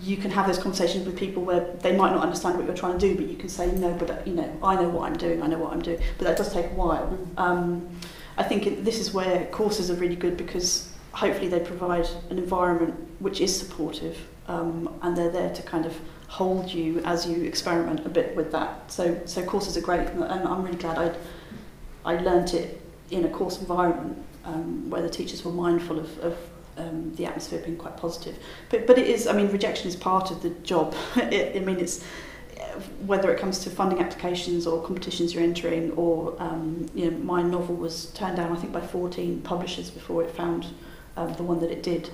you 0.00 0.16
can 0.16 0.30
have 0.30 0.46
those 0.46 0.58
conversations 0.58 1.06
with 1.06 1.16
people 1.16 1.42
where 1.42 1.72
they 1.80 1.96
might 1.96 2.10
not 2.10 2.22
understand 2.22 2.56
what 2.56 2.66
you're 2.66 2.76
trying 2.76 2.98
to 2.98 3.08
do, 3.08 3.14
but 3.14 3.26
you 3.26 3.36
can 3.36 3.48
say, 3.48 3.70
no, 3.72 3.92
but 3.94 4.26
you 4.26 4.34
know, 4.34 4.50
I 4.62 4.74
know 4.74 4.88
what 4.88 5.08
I'm 5.10 5.16
doing, 5.16 5.42
I 5.42 5.46
know 5.46 5.58
what 5.58 5.72
I'm 5.72 5.80
doing. 5.80 6.00
But 6.18 6.26
that 6.26 6.36
does 6.36 6.52
take 6.52 6.66
a 6.66 6.74
while. 6.74 7.18
Um, 7.38 7.88
I 8.36 8.42
think 8.42 8.66
it, 8.66 8.84
this 8.84 8.98
is 8.98 9.14
where 9.14 9.46
courses 9.46 9.90
are 9.90 9.94
really 9.94 10.16
good 10.16 10.36
because 10.36 10.92
hopefully 11.12 11.48
they 11.48 11.60
provide 11.60 12.06
an 12.28 12.38
environment 12.38 12.94
which 13.20 13.40
is 13.40 13.58
supportive 13.58 14.18
um, 14.48 14.94
and 15.02 15.16
they're 15.16 15.30
there 15.30 15.54
to 15.54 15.62
kind 15.62 15.86
of 15.86 15.98
hold 16.28 16.72
you 16.72 17.00
as 17.04 17.26
you 17.26 17.44
experiment 17.44 18.04
a 18.04 18.08
bit 18.08 18.34
with 18.34 18.50
that. 18.52 18.90
So, 18.90 19.20
so 19.24 19.44
courses 19.44 19.76
are 19.76 19.80
great, 19.80 20.08
and 20.08 20.24
I'm 20.24 20.62
really 20.62 20.76
glad 20.76 20.98
I 20.98 21.14
I 22.06 22.16
learnt 22.20 22.54
it 22.54 22.80
in 23.10 23.24
a 23.24 23.28
course 23.28 23.60
environment 23.60 24.24
um, 24.44 24.88
where 24.88 25.02
the 25.02 25.10
teachers 25.10 25.44
were 25.44 25.50
mindful 25.50 25.98
of, 25.98 26.18
of 26.20 26.38
um, 26.76 27.12
the 27.16 27.26
atmosphere 27.26 27.60
being 27.60 27.76
quite 27.76 27.96
positive. 27.96 28.38
But, 28.70 28.86
but 28.86 28.96
it 28.96 29.08
is, 29.08 29.26
I 29.26 29.32
mean, 29.32 29.50
rejection 29.50 29.88
is 29.88 29.96
part 29.96 30.30
of 30.30 30.40
the 30.40 30.50
job. 30.50 30.94
it, 31.16 31.56
I 31.60 31.64
mean, 31.64 31.80
it's 31.80 32.04
whether 33.06 33.32
it 33.32 33.40
comes 33.40 33.58
to 33.60 33.70
funding 33.70 34.00
applications 34.00 34.66
or 34.66 34.82
competitions 34.82 35.34
you're 35.34 35.42
entering, 35.42 35.90
or 35.92 36.40
um, 36.40 36.88
you 36.94 37.10
know, 37.10 37.18
my 37.18 37.42
novel 37.42 37.74
was 37.74 38.06
turned 38.12 38.36
down, 38.36 38.52
I 38.52 38.60
think, 38.60 38.72
by 38.72 38.80
14 38.80 39.42
publishers 39.42 39.90
before 39.90 40.22
it 40.22 40.30
found 40.30 40.66
um, 41.16 41.32
the 41.34 41.42
one 41.42 41.58
that 41.60 41.70
it 41.70 41.82
did. 41.82 42.10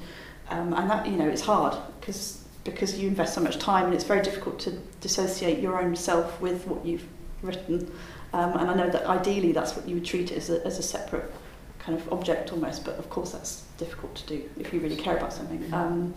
Um, 0.52 0.74
and 0.74 0.90
that, 0.90 1.06
you 1.06 1.16
know, 1.16 1.28
it's 1.28 1.42
hard 1.42 1.76
because 1.98 2.44
because 2.64 2.98
you 2.98 3.08
invest 3.08 3.34
so 3.34 3.40
much 3.40 3.58
time 3.58 3.86
and 3.86 3.94
it's 3.94 4.04
very 4.04 4.22
difficult 4.22 4.60
to 4.60 4.70
dissociate 5.00 5.58
your 5.58 5.82
own 5.82 5.96
self 5.96 6.40
with 6.40 6.66
what 6.66 6.84
you've 6.86 7.06
written. 7.42 7.90
Um, 8.32 8.56
and 8.56 8.70
I 8.70 8.74
know 8.74 8.88
that 8.88 9.04
ideally 9.06 9.52
that's 9.52 9.74
what 9.74 9.88
you 9.88 9.96
would 9.96 10.04
treat 10.04 10.30
it 10.30 10.36
as 10.36 10.48
a, 10.48 10.64
as 10.64 10.78
a 10.78 10.82
separate 10.82 11.32
kind 11.80 11.98
of 11.98 12.12
object 12.12 12.52
almost, 12.52 12.84
but 12.84 12.96
of 12.98 13.10
course 13.10 13.32
that's 13.32 13.64
difficult 13.78 14.14
to 14.14 14.26
do 14.26 14.48
if 14.58 14.72
you 14.72 14.78
really 14.78 14.96
care 14.96 15.16
about 15.16 15.32
something. 15.32 15.58
Mm-hmm. 15.58 15.74
Um, 15.74 16.14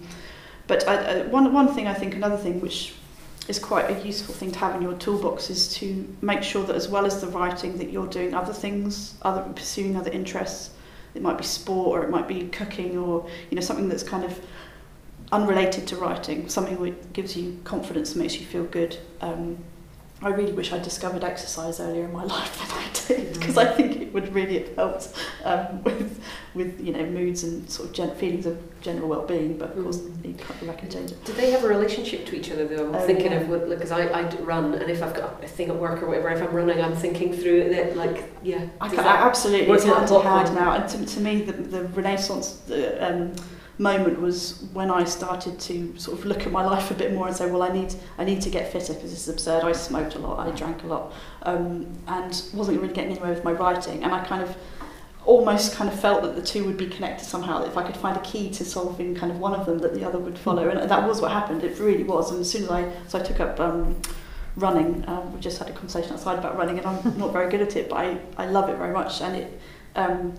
but 0.68 0.88
I, 0.88 0.96
I, 0.96 1.22
one, 1.24 1.52
one 1.52 1.74
thing 1.74 1.88
I 1.88 1.94
think, 1.96 2.14
another 2.14 2.38
thing 2.38 2.62
which 2.62 2.94
is 3.48 3.58
quite 3.58 3.90
a 3.90 4.06
useful 4.06 4.34
thing 4.36 4.52
to 4.52 4.60
have 4.60 4.76
in 4.76 4.82
your 4.82 4.94
toolbox 4.94 5.50
is 5.50 5.74
to 5.76 6.16
make 6.22 6.44
sure 6.44 6.64
that 6.66 6.76
as 6.76 6.88
well 6.88 7.06
as 7.06 7.22
the 7.22 7.28
writing 7.28 7.78
that 7.78 7.90
you're 7.92 8.08
doing 8.08 8.34
other 8.34 8.54
things, 8.54 9.16
other 9.24 9.42
pursuing 9.54 9.96
other 9.96 10.12
interests. 10.12 10.72
It 11.16 11.22
might 11.22 11.38
be 11.38 11.44
sport 11.44 12.00
or 12.00 12.04
it 12.04 12.10
might 12.10 12.28
be 12.28 12.48
cooking 12.50 12.98
or 12.98 13.28
you 13.50 13.56
know 13.56 13.62
something 13.62 13.90
that's 13.90 14.04
kind 14.04 14.24
of 14.24 14.40
unrelated 15.32 15.88
to 15.88 15.96
writing, 15.96 16.50
something 16.50 16.82
that 16.84 17.14
gives 17.14 17.36
you 17.36 17.60
confidence 17.64 18.16
makes 18.16 18.40
you 18.40 18.46
feel 18.46 18.66
good. 18.66 18.98
Um, 19.22 19.58
I 20.22 20.30
really 20.30 20.54
wish 20.54 20.72
I'd 20.72 20.82
discovered 20.82 21.24
exercise 21.24 21.80
earlier 21.80 22.06
in 22.06 22.14
my 22.14 22.24
life 22.36 22.58
than 22.60 22.78
I 22.78 22.86
did 23.22 23.34
because 23.34 23.58
I 23.58 23.66
think 23.66 24.02
it 24.02 24.14
would 24.14 24.34
really 24.34 24.60
have 24.60 24.76
helped 24.76 25.10
um, 25.44 25.84
with 25.84 26.24
with 26.56 26.80
you 26.80 26.94
know 26.94 27.06
moods 27.06 27.44
and 27.44 27.70
sort 27.70 27.90
of 27.90 27.94
gen- 27.96 28.16
feelings 28.16 28.46
of 28.46 28.58
general 28.82 29.10
well-being. 29.10 29.58
But 29.58 29.76
of 29.78 29.84
course, 29.84 30.02
you 30.24 30.34
can't 30.34 30.60
go 30.62 30.68
back 30.68 30.82
and 30.84 30.92
change 30.92 31.12
it. 31.12 31.24
Do 31.26 31.34
they 31.34 31.52
have 31.52 31.64
a 31.66 31.68
relationship 31.68 32.26
to 32.28 32.36
each 32.36 32.50
other 32.50 32.66
though? 32.66 32.88
I'm 32.90 32.96
Oh, 32.96 33.06
thinking 33.06 33.34
yeah. 33.34 33.42
of 33.42 33.50
what 33.50 33.68
because 33.70 33.92
I, 33.92 34.08
I 34.08 34.30
run 34.38 34.74
and 34.74 34.90
if 34.90 35.04
I've 35.04 35.14
got 35.14 35.44
a 35.44 35.48
thing 35.48 35.70
at 35.70 35.76
work 35.76 36.02
or 36.02 36.08
whatever, 36.08 36.30
if 36.30 36.42
I'm 36.42 36.54
running, 36.56 36.82
I'm 36.82 36.96
thinking 36.96 37.34
through 37.34 37.60
it. 37.62 37.98
Like 37.98 38.24
yeah, 38.42 38.66
I 38.80 38.88
does 38.88 38.98
ca- 38.98 39.04
that 39.04 39.20
absolutely, 39.28 39.68
work 39.68 39.76
it's 39.78 39.84
in 39.86 39.90
that 39.92 39.98
hand 39.98 40.08
to 40.08 40.20
plot 40.22 40.54
now. 40.54 40.72
And 40.76 40.90
to, 40.90 41.06
to 41.16 41.20
me, 41.20 41.42
the, 41.42 41.52
the 41.52 41.84
Renaissance 41.90 42.62
the, 42.68 43.06
um, 43.06 43.34
moment 43.78 44.22
was 44.22 44.64
when 44.74 44.90
I 44.90 45.04
started 45.04 45.60
to 45.60 45.98
sort 45.98 46.18
of 46.18 46.26
look 46.26 46.46
at 46.46 46.52
my 46.52 46.66
life 46.66 46.92
a 46.92 46.94
bit 46.94 47.14
more 47.14 47.28
and 47.28 47.36
say, 47.36 47.50
well, 47.50 47.62
I 47.62 47.74
need 47.74 47.94
I 48.18 48.24
need 48.24 48.42
to 48.42 48.50
get 48.50 48.72
fitter 48.72 48.94
because 48.94 49.12
this 49.12 49.28
is 49.28 49.30
absurd. 49.30 49.64
I 49.64 49.74
smoked 49.74 50.16
a 50.16 50.20
lot, 50.20 50.40
I 50.40 50.52
drank 50.52 50.84
a 50.84 50.88
lot, 50.88 51.14
um, 51.44 51.88
and 52.08 52.42
wasn't 52.54 52.82
really 52.82 52.94
getting 52.94 53.12
anywhere 53.12 53.34
with 53.34 53.44
my 53.44 53.52
writing. 53.52 54.04
And 54.04 54.14
I 54.14 54.24
kind 54.24 54.42
of 54.42 54.56
almost 55.26 55.74
kind 55.74 55.90
of 55.90 56.00
felt 56.00 56.22
that 56.22 56.36
the 56.36 56.42
two 56.42 56.64
would 56.66 56.78
be 56.78 56.88
connected 56.88 57.26
somehow. 57.26 57.60
That 57.60 57.68
if 57.68 57.78
I 57.78 57.84
could 57.84 57.98
find 57.98 58.16
a 58.16 58.22
key 58.22 58.50
to 58.52 58.64
solving 58.64 59.16
kind 59.16 59.32
of 59.32 59.40
one 59.40 59.54
of 59.54 59.66
them, 59.66 59.80
that 59.80 59.94
the 59.94 60.06
other 60.08 60.20
would 60.20 60.38
follow. 60.38 60.70
And 60.70 60.90
that 60.90 61.08
was 61.08 61.22
what 61.22 61.32
happened. 61.32 61.64
It 61.64 61.78
really 61.80 62.04
was. 62.04 62.32
And 62.32 62.42
as 62.42 62.50
soon 62.50 62.64
as 62.64 62.72
I 62.72 62.92
so 63.08 63.20
I 63.20 63.24
took 63.24 63.40
up. 63.40 63.60
Um, 63.60 64.02
running 64.58 65.04
um, 65.10 65.34
we 65.34 65.40
just 65.42 65.60
had 65.60 65.68
a 65.68 65.74
conversation 65.74 66.14
outside 66.14 66.40
about 66.40 66.58
running 66.58 66.78
and 66.78 66.88
I'm 66.88 67.18
not 67.18 67.34
very 67.34 67.52
good 67.52 67.62
at 67.62 67.76
it 67.76 67.90
but 67.90 67.98
I, 67.98 68.18
I 68.38 68.46
love 68.46 68.70
it 68.70 68.78
very 68.78 68.94
much 68.94 69.22
and 69.22 69.36
it 69.36 69.60
um, 69.96 70.34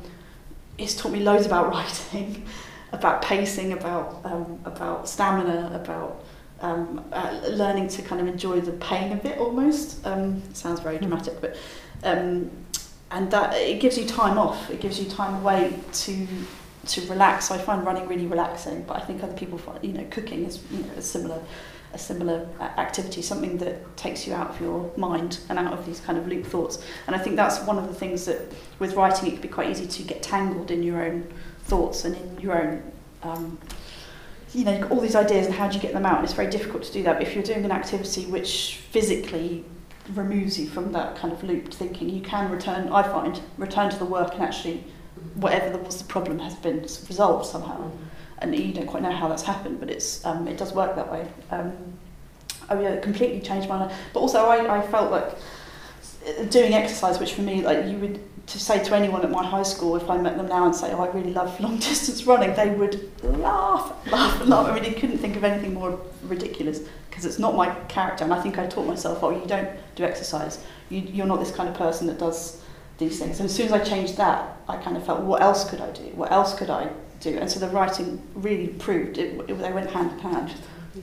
it's 0.79 0.95
taught 0.95 1.13
me 1.13 1.21
loads 1.21 1.47
about 1.47 1.69
writing 1.73 2.47
about 2.97 3.23
pacing 3.23 3.73
about 3.73 4.21
um, 4.25 4.59
about 4.65 5.09
stamina 5.09 5.71
about 5.75 6.25
um, 6.61 7.05
uh, 7.13 7.41
learning 7.51 7.89
to 7.89 8.03
kind 8.03 8.21
of 8.21 8.27
enjoy 8.27 8.61
the 8.61 8.73
pain 8.73 9.13
of 9.13 9.25
it 9.25 9.39
almost. 9.39 10.05
Um, 10.07 10.43
sounds 10.55 10.81
very 10.81 10.99
dramatic 10.99 11.41
but 11.41 11.57
um, 12.03 12.51
and 13.11 13.31
that 13.31 13.55
it 13.55 13.81
gives 13.81 13.97
you 13.97 14.07
time 14.07 14.39
off. 14.39 14.71
It 14.71 14.81
gives 14.81 14.99
you 14.99 15.09
time 15.09 15.35
away 15.43 15.79
to 15.93 16.27
to 16.87 17.01
relax. 17.09 17.51
I 17.51 17.59
find 17.59 17.85
running 17.85 18.09
really 18.09 18.27
relaxing 18.27 18.83
but 18.83 18.97
I 18.97 19.01
think 19.01 19.23
other 19.23 19.35
people 19.35 19.59
find 19.59 19.83
you 19.85 19.93
know 19.93 20.07
cooking 20.11 20.45
is 20.45 20.63
you 20.71 20.79
know 20.79 20.93
a 20.97 21.03
similar 21.03 21.41
a 21.93 21.99
similar 21.99 22.47
activity, 22.61 23.23
something 23.23 23.57
that 23.59 23.97
takes 23.97 24.27
you 24.27 24.35
out 24.35 24.51
of 24.51 24.61
your 24.61 24.91
mind 24.97 25.39
and 25.49 25.59
out 25.59 25.73
of 25.73 25.87
these 25.87 26.01
kind 26.01 26.19
of 26.19 26.27
loop 26.29 26.45
thoughts. 26.45 26.83
And 27.07 27.17
I 27.17 27.19
think 27.19 27.37
that's 27.37 27.61
one 27.61 27.79
of 27.79 27.87
the 27.89 27.95
things 27.95 28.27
that 28.27 28.41
with 28.79 28.95
writing 28.95 29.29
it 29.29 29.33
can 29.33 29.41
be 29.41 29.49
quite 29.49 29.71
easy 29.71 29.87
to 29.87 30.03
get 30.03 30.23
tangled 30.23 30.71
in 30.71 30.83
your 30.83 31.03
own 31.03 31.33
thoughts 31.67 32.05
and 32.05 32.17
in 32.17 32.41
your 32.41 32.61
own 32.61 32.93
um, 33.23 33.59
you 34.53 34.65
know 34.65 34.87
all 34.89 35.01
these 35.01 35.17
ideas 35.17 35.47
and 35.47 35.55
how 35.55 35.69
do 35.69 35.75
you 35.75 35.83
get 35.83 35.93
them 35.93 36.07
out 36.07 36.17
and 36.17 36.25
it's 36.25 36.35
very 36.35 36.51
difficult 36.51 36.83
to 36.83 36.93
do 36.93 37.03
that 37.03 37.19
but 37.19 37.27
if 37.27 37.35
you're 37.35 37.45
doing 37.45 37.65
an 37.65 37.73
activity 37.73 38.27
which 38.27 38.77
physically 38.91 39.65
removes 40.15 40.59
you 40.59 40.69
from 40.69 40.93
that 40.93 41.17
kind 41.17 41.33
of 41.33 41.43
looped 41.43 41.75
thinking 41.75 42.09
you 42.09 42.21
can 42.21 42.51
return 42.51 42.89
I 42.89 43.03
find 43.03 43.41
return 43.59 43.91
to 43.91 43.99
the 43.99 44.05
work 44.05 44.35
and 44.35 44.43
actually 44.43 44.85
whatever 45.35 45.77
the, 45.77 45.79
was 45.79 45.99
the 45.99 46.05
problem 46.05 46.39
has 46.39 46.55
been 46.55 46.83
resolved 46.83 47.47
somehow 47.47 47.91
and 48.39 48.55
you 48.55 48.73
don't 48.73 48.87
quite 48.87 49.03
know 49.03 49.13
how 49.13 49.29
that's 49.29 49.43
happened, 49.43 49.81
but 49.81 49.91
it's 49.91 50.25
um, 50.25 50.47
it 50.49 50.59
does 50.59 50.73
work 50.73 50.95
that 50.97 51.11
way. 51.11 51.27
Um, 51.51 51.73
yeah, 52.71 52.91
it 52.91 53.03
completely 53.03 53.41
changed 53.41 53.69
my 53.69 53.87
life. 53.87 53.97
But 54.13 54.21
also, 54.21 54.47
I, 54.47 54.79
I 54.79 54.87
felt 54.87 55.11
like 55.11 55.37
uh, 56.27 56.45
doing 56.45 56.75
exercise, 56.75 57.19
which 57.19 57.35
for 57.35 57.43
me, 57.43 57.63
like 57.63 57.87
you 57.87 57.99
would 57.99 58.21
to 58.47 58.61
say 58.61 58.83
to 58.85 58.95
anyone 58.95 59.23
at 59.23 59.31
my 59.31 59.45
high 59.45 59.63
school, 59.63 59.97
if 59.97 60.09
I 60.09 60.17
met 60.19 60.37
them 60.37 60.49
now 60.49 60.67
and 60.67 60.75
say, 60.75 60.93
"Oh, 60.93 61.03
I 61.03 61.11
really 61.11 61.33
love 61.33 61.59
long 61.67 61.77
distance 61.79 62.25
running," 62.25 62.55
they 62.55 62.71
would 62.71 63.11
laugh, 63.25 63.93
laugh, 64.07 64.47
laugh. 64.47 64.67
I 64.69 64.75
mean, 64.75 64.83
they 64.85 64.93
couldn't 64.93 65.19
think 65.19 65.37
of 65.37 65.45
anything 65.45 65.75
more 65.75 66.01
ridiculous 66.23 66.81
because 67.11 67.25
it's 67.25 67.39
not 67.39 67.57
my 67.57 67.75
character. 67.89 68.25
And 68.25 68.33
I 68.33 68.41
think 68.43 68.59
I 68.59 68.67
taught 68.67 68.87
myself, 68.87 69.23
"Oh, 69.23 69.31
you 69.31 69.47
don't 69.47 69.69
do 69.97 70.05
exercise. 70.05 70.65
You, 70.89 71.01
you're 71.01 71.27
not 71.27 71.41
this 71.41 71.51
kind 71.51 71.69
of 71.69 71.75
person 71.77 72.07
that 72.07 72.19
does." 72.19 72.63
these 72.99 73.19
things. 73.19 73.41
And 73.41 73.49
as 73.49 73.55
soon 73.55 73.67
as 73.67 73.73
I 73.73 73.81
changed 73.81 74.17
that, 74.17 74.57
I 74.69 74.77
kind 74.79 74.97
of 74.97 75.05
felt, 75.05 75.21
what 75.21 75.43
else 75.43 75.69
could 75.69 75.81
I 75.81 75.91
do? 75.91 76.05
What 76.15 76.33
else 76.33 76.55
could 76.55 76.71
I 76.71 76.89
do? 77.21 77.37
And 77.37 77.51
so 77.51 77.61
the 77.61 77.69
writing 77.69 78.23
really 78.35 78.69
proved 78.69 79.19
it. 79.19 79.39
it 79.49 79.59
they 79.59 79.73
went 79.73 79.91
hand 79.91 80.13
in 80.13 80.19
hand. 80.19 80.55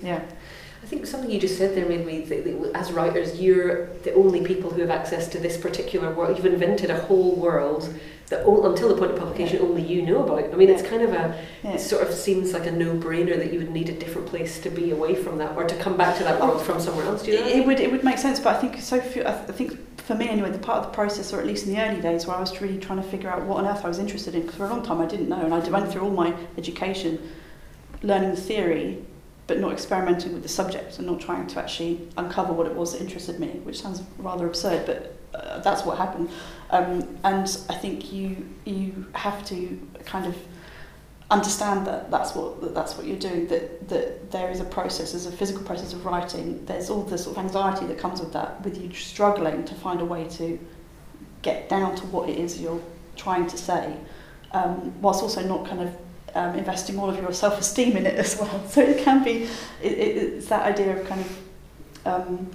Yeah. 0.02 0.22
I 0.84 0.86
think 0.86 1.06
something 1.08 1.32
you 1.32 1.40
just 1.40 1.58
said 1.58 1.76
there 1.76 1.88
made 1.88 2.06
me 2.06 2.22
think 2.26 2.44
that 2.44 2.72
as 2.76 2.92
writers, 2.92 3.40
you're 3.40 3.88
the 4.04 4.14
only 4.16 4.44
people 4.44 4.70
who 4.70 4.82
have 4.82 4.90
access 4.90 5.28
to 5.30 5.40
this 5.40 5.56
particular 5.58 6.14
world. 6.14 6.36
You've 6.38 6.46
invented 6.54 6.90
a 6.92 7.00
whole 7.02 7.36
world 7.38 7.92
that 8.28 8.44
o- 8.46 8.70
until 8.70 8.90
the 8.90 8.96
point 8.98 9.12
of 9.12 9.18
publication 9.18 9.60
only 9.62 9.82
you 9.82 10.02
know 10.02 10.24
about. 10.24 10.54
I 10.54 10.58
mean, 10.58 10.70
it's 10.70 10.82
kind 10.84 11.02
of 11.02 11.12
a, 11.14 11.40
Yeah. 11.64 11.74
it 11.76 11.80
sort 11.80 12.06
of 12.06 12.14
seems 12.14 12.52
like 12.54 12.66
a 12.66 12.72
no-brainer 12.72 13.38
that 13.38 13.54
you 13.54 13.60
would 13.60 13.72
need 13.72 13.88
a 13.90 13.94
different 13.94 14.28
place 14.28 14.60
to 14.60 14.70
be 14.70 14.92
away 14.92 15.16
from 15.16 15.38
that 15.38 15.56
or 15.56 15.64
to 15.64 15.76
come 15.78 15.96
back 15.98 16.18
to 16.18 16.24
that 16.26 16.40
world 16.42 16.62
from 16.62 16.80
somewhere 16.82 17.06
else. 17.06 17.24
Do 17.24 17.32
you 17.32 17.40
know? 17.40 17.48
It, 17.48 17.56
it 17.60 17.66
would 17.66 17.80
it 17.80 17.92
would 17.92 18.04
make 18.04 18.18
sense, 18.18 18.40
but 18.42 18.56
I 18.56 18.60
think 18.60 18.82
so 18.82 19.00
few. 19.00 19.22
I, 19.24 19.32
th- 19.32 19.50
I 19.50 19.52
think 19.54 20.00
for 20.02 20.16
me 20.16 20.28
anyway, 20.28 20.52
the 20.52 20.58
part 20.60 20.80
of 20.80 20.86
the 20.88 20.92
process, 20.92 21.32
or 21.34 21.40
at 21.40 21.48
least 21.48 21.66
in 21.66 21.74
the 21.74 21.82
early 21.82 22.02
days, 22.02 22.28
where 22.28 22.36
I 22.36 22.40
was 22.42 22.60
really 22.62 22.78
trying 22.78 23.02
to 23.02 23.08
figure 23.08 23.30
out 23.30 23.44
what 23.44 23.58
on 23.60 23.66
earth 23.68 23.86
I 23.86 23.88
was 23.88 24.00
interested 24.00 24.36
in, 24.36 24.42
because 24.42 24.58
for 24.58 24.66
a 24.66 24.70
long 24.70 24.84
time 24.84 25.00
I 25.00 25.06
didn't 25.06 25.30
know, 25.30 25.42
and 25.46 25.54
I 25.54 25.60
went 25.70 25.90
through 25.92 26.02
all 26.02 26.12
my 26.12 26.34
education, 26.58 27.20
learning 28.04 28.32
the 28.32 28.42
theory, 28.42 29.00
but 29.48 29.60
not 29.60 29.74
experimenting 29.74 30.34
with 30.34 30.44
the 30.44 30.50
subject 30.50 30.98
and 30.98 31.08
not 31.08 31.20
trying 31.20 31.48
to 31.48 31.60
actually 31.60 32.08
uncover 32.18 32.54
what 32.54 32.66
it 32.66 32.74
was 32.74 32.94
that 32.94 33.02
interested 33.02 33.40
me, 33.40 33.48
which 33.64 33.82
sounds 33.82 34.02
rather 34.18 34.48
absurd, 34.48 34.86
but 34.86 35.18
uh, 35.34 35.60
that's 35.60 35.84
what 35.84 35.98
happened. 35.98 36.30
Um, 36.70 37.18
and 37.24 37.46
I 37.70 37.76
think 37.76 38.14
you 38.14 38.48
you 38.66 39.08
have 39.14 39.46
to 39.46 39.80
kind 40.06 40.26
of 40.26 40.36
understand 41.32 41.88
that 41.88 42.12
that's 42.12 42.36
what 42.36 42.62
that 42.62 42.76
that's 42.76 42.96
what 42.96 43.08
you're 43.08 43.18
doing 43.18 43.48
that 43.48 43.90
that 43.90 44.32
there 44.32 44.52
is 44.52 44.60
a 44.60 44.66
process 44.66 45.14
there's 45.14 45.26
a 45.26 45.32
physical 45.32 45.64
process 45.64 45.94
of 45.94 46.06
writing 46.06 46.64
there's 46.66 46.90
all 46.90 47.02
the 47.02 47.18
sort 47.18 47.38
of 47.38 47.44
anxiety 47.44 47.86
that 47.88 47.98
comes 47.98 48.20
with 48.20 48.32
that 48.34 48.62
with 48.64 48.80
you 48.80 48.94
struggling 48.94 49.64
to 49.64 49.74
find 49.74 50.00
a 50.02 50.06
way 50.06 50.26
to 50.26 50.60
get 51.42 51.70
down 51.70 51.96
to 51.96 52.06
what 52.08 52.30
it 52.30 52.38
is 52.38 52.62
you're 52.62 52.82
trying 53.16 53.48
to 53.48 53.58
say 53.58 53.96
um, 54.52 54.94
whilst 55.02 55.24
also 55.24 55.42
not 55.42 55.66
kind 55.66 55.82
of 55.82 55.96
um, 56.36 56.56
investing 56.56 57.00
all 57.00 57.10
of 57.10 57.18
your 57.18 57.32
self-esteem 57.34 57.98
in 57.98 58.06
it 58.06 58.16
as 58.16 58.38
well. 58.40 58.64
So 58.68 58.82
it 58.82 59.04
can 59.04 59.24
be 59.24 59.44
it, 59.82 59.92
it, 59.92 60.18
it's 60.18 60.48
that 60.48 60.64
idea 60.64 61.00
of 61.00 61.08
kind 61.08 61.22
of 61.22 61.38
um, 62.06 62.52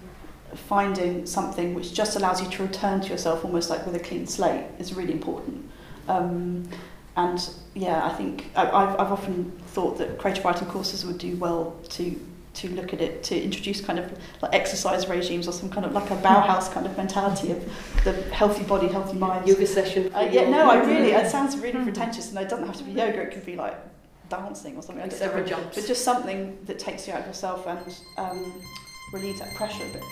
finding 0.54 1.26
something 1.26 1.74
which 1.74 1.94
just 1.94 2.16
allows 2.16 2.42
you 2.42 2.48
to 2.50 2.62
return 2.62 3.00
to 3.00 3.08
yourself 3.08 3.44
almost 3.44 3.70
like 3.70 3.84
with 3.86 3.94
a 3.94 4.00
clean 4.00 4.26
slate 4.26 4.64
is 4.78 4.94
really 4.94 5.12
important. 5.12 5.70
Um, 6.08 6.68
and 7.16 7.50
yeah, 7.74 8.06
I 8.06 8.14
think 8.14 8.50
I, 8.54 8.62
I've, 8.62 9.00
I've 9.00 9.12
often 9.12 9.50
thought 9.68 9.98
that 9.98 10.18
creative 10.18 10.44
writing 10.44 10.68
courses 10.68 11.04
would 11.04 11.18
do 11.18 11.36
well 11.36 11.76
to 11.90 12.18
to 12.58 12.68
look 12.70 12.92
at 12.92 13.00
it 13.00 13.22
to 13.24 13.40
introduce 13.40 13.80
kind 13.80 13.98
of 13.98 14.10
like 14.42 14.54
exercise 14.54 15.08
regimes 15.08 15.46
or 15.48 15.52
some 15.52 15.70
kind 15.70 15.84
of 15.86 15.92
like 15.92 16.10
a 16.10 16.16
Bauhaus 16.16 16.72
kind 16.72 16.86
of 16.86 16.96
mentality 16.96 17.52
of 17.52 17.64
the 18.04 18.12
healthy 18.32 18.64
body, 18.64 18.88
healthy 18.88 19.16
mind. 19.16 19.46
Yoga 19.48 19.66
session. 19.66 20.12
Uh, 20.14 20.28
yeah, 20.30 20.48
no, 20.48 20.68
I 20.70 20.76
really. 20.84 21.12
It 21.12 21.30
sounds 21.30 21.56
really 21.58 21.82
pretentious, 21.82 22.30
and 22.30 22.38
it 22.38 22.48
doesn't 22.48 22.66
have 22.66 22.76
to 22.76 22.84
be 22.84 22.92
yoga. 22.92 23.22
It 23.22 23.32
could 23.32 23.46
be 23.46 23.56
like 23.56 23.76
dancing 24.28 24.76
or 24.76 24.82
something. 24.82 25.04
I 25.04 25.08
Several 25.08 25.42
but- 25.42 25.48
jumps. 25.50 25.74
but 25.76 25.86
just 25.86 26.04
something 26.04 26.58
that 26.66 26.78
takes 26.78 27.06
you 27.06 27.14
out 27.14 27.20
of 27.20 27.26
yourself 27.26 27.66
and 27.66 27.98
um, 28.18 28.52
relieves 29.12 29.38
that 29.40 29.54
pressure 29.54 29.84
a 29.84 29.92
bit. 29.92 30.02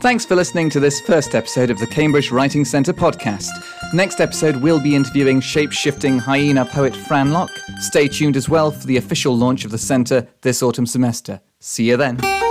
Thanks 0.00 0.24
for 0.24 0.34
listening 0.34 0.68
to 0.70 0.80
this 0.80 1.00
first 1.00 1.34
episode 1.34 1.70
of 1.70 1.78
the 1.78 1.86
Cambridge 1.86 2.30
Writing 2.30 2.64
Centre 2.64 2.92
podcast. 2.92 3.48
Next 3.94 4.20
episode, 4.20 4.56
we'll 4.56 4.80
be 4.80 4.94
interviewing 4.96 5.40
shape 5.40 5.70
shifting 5.72 6.18
hyena 6.18 6.64
poet 6.64 6.94
Fran 6.96 7.32
Lock. 7.32 7.50
Stay 7.80 8.08
tuned 8.08 8.36
as 8.36 8.48
well 8.48 8.70
for 8.70 8.86
the 8.86 8.96
official 8.96 9.36
launch 9.36 9.64
of 9.64 9.70
the 9.70 9.78
centre 9.78 10.26
this 10.42 10.62
autumn 10.62 10.86
semester. 10.86 11.40
See 11.68 11.88
you 11.90 11.96
then. 11.96 12.45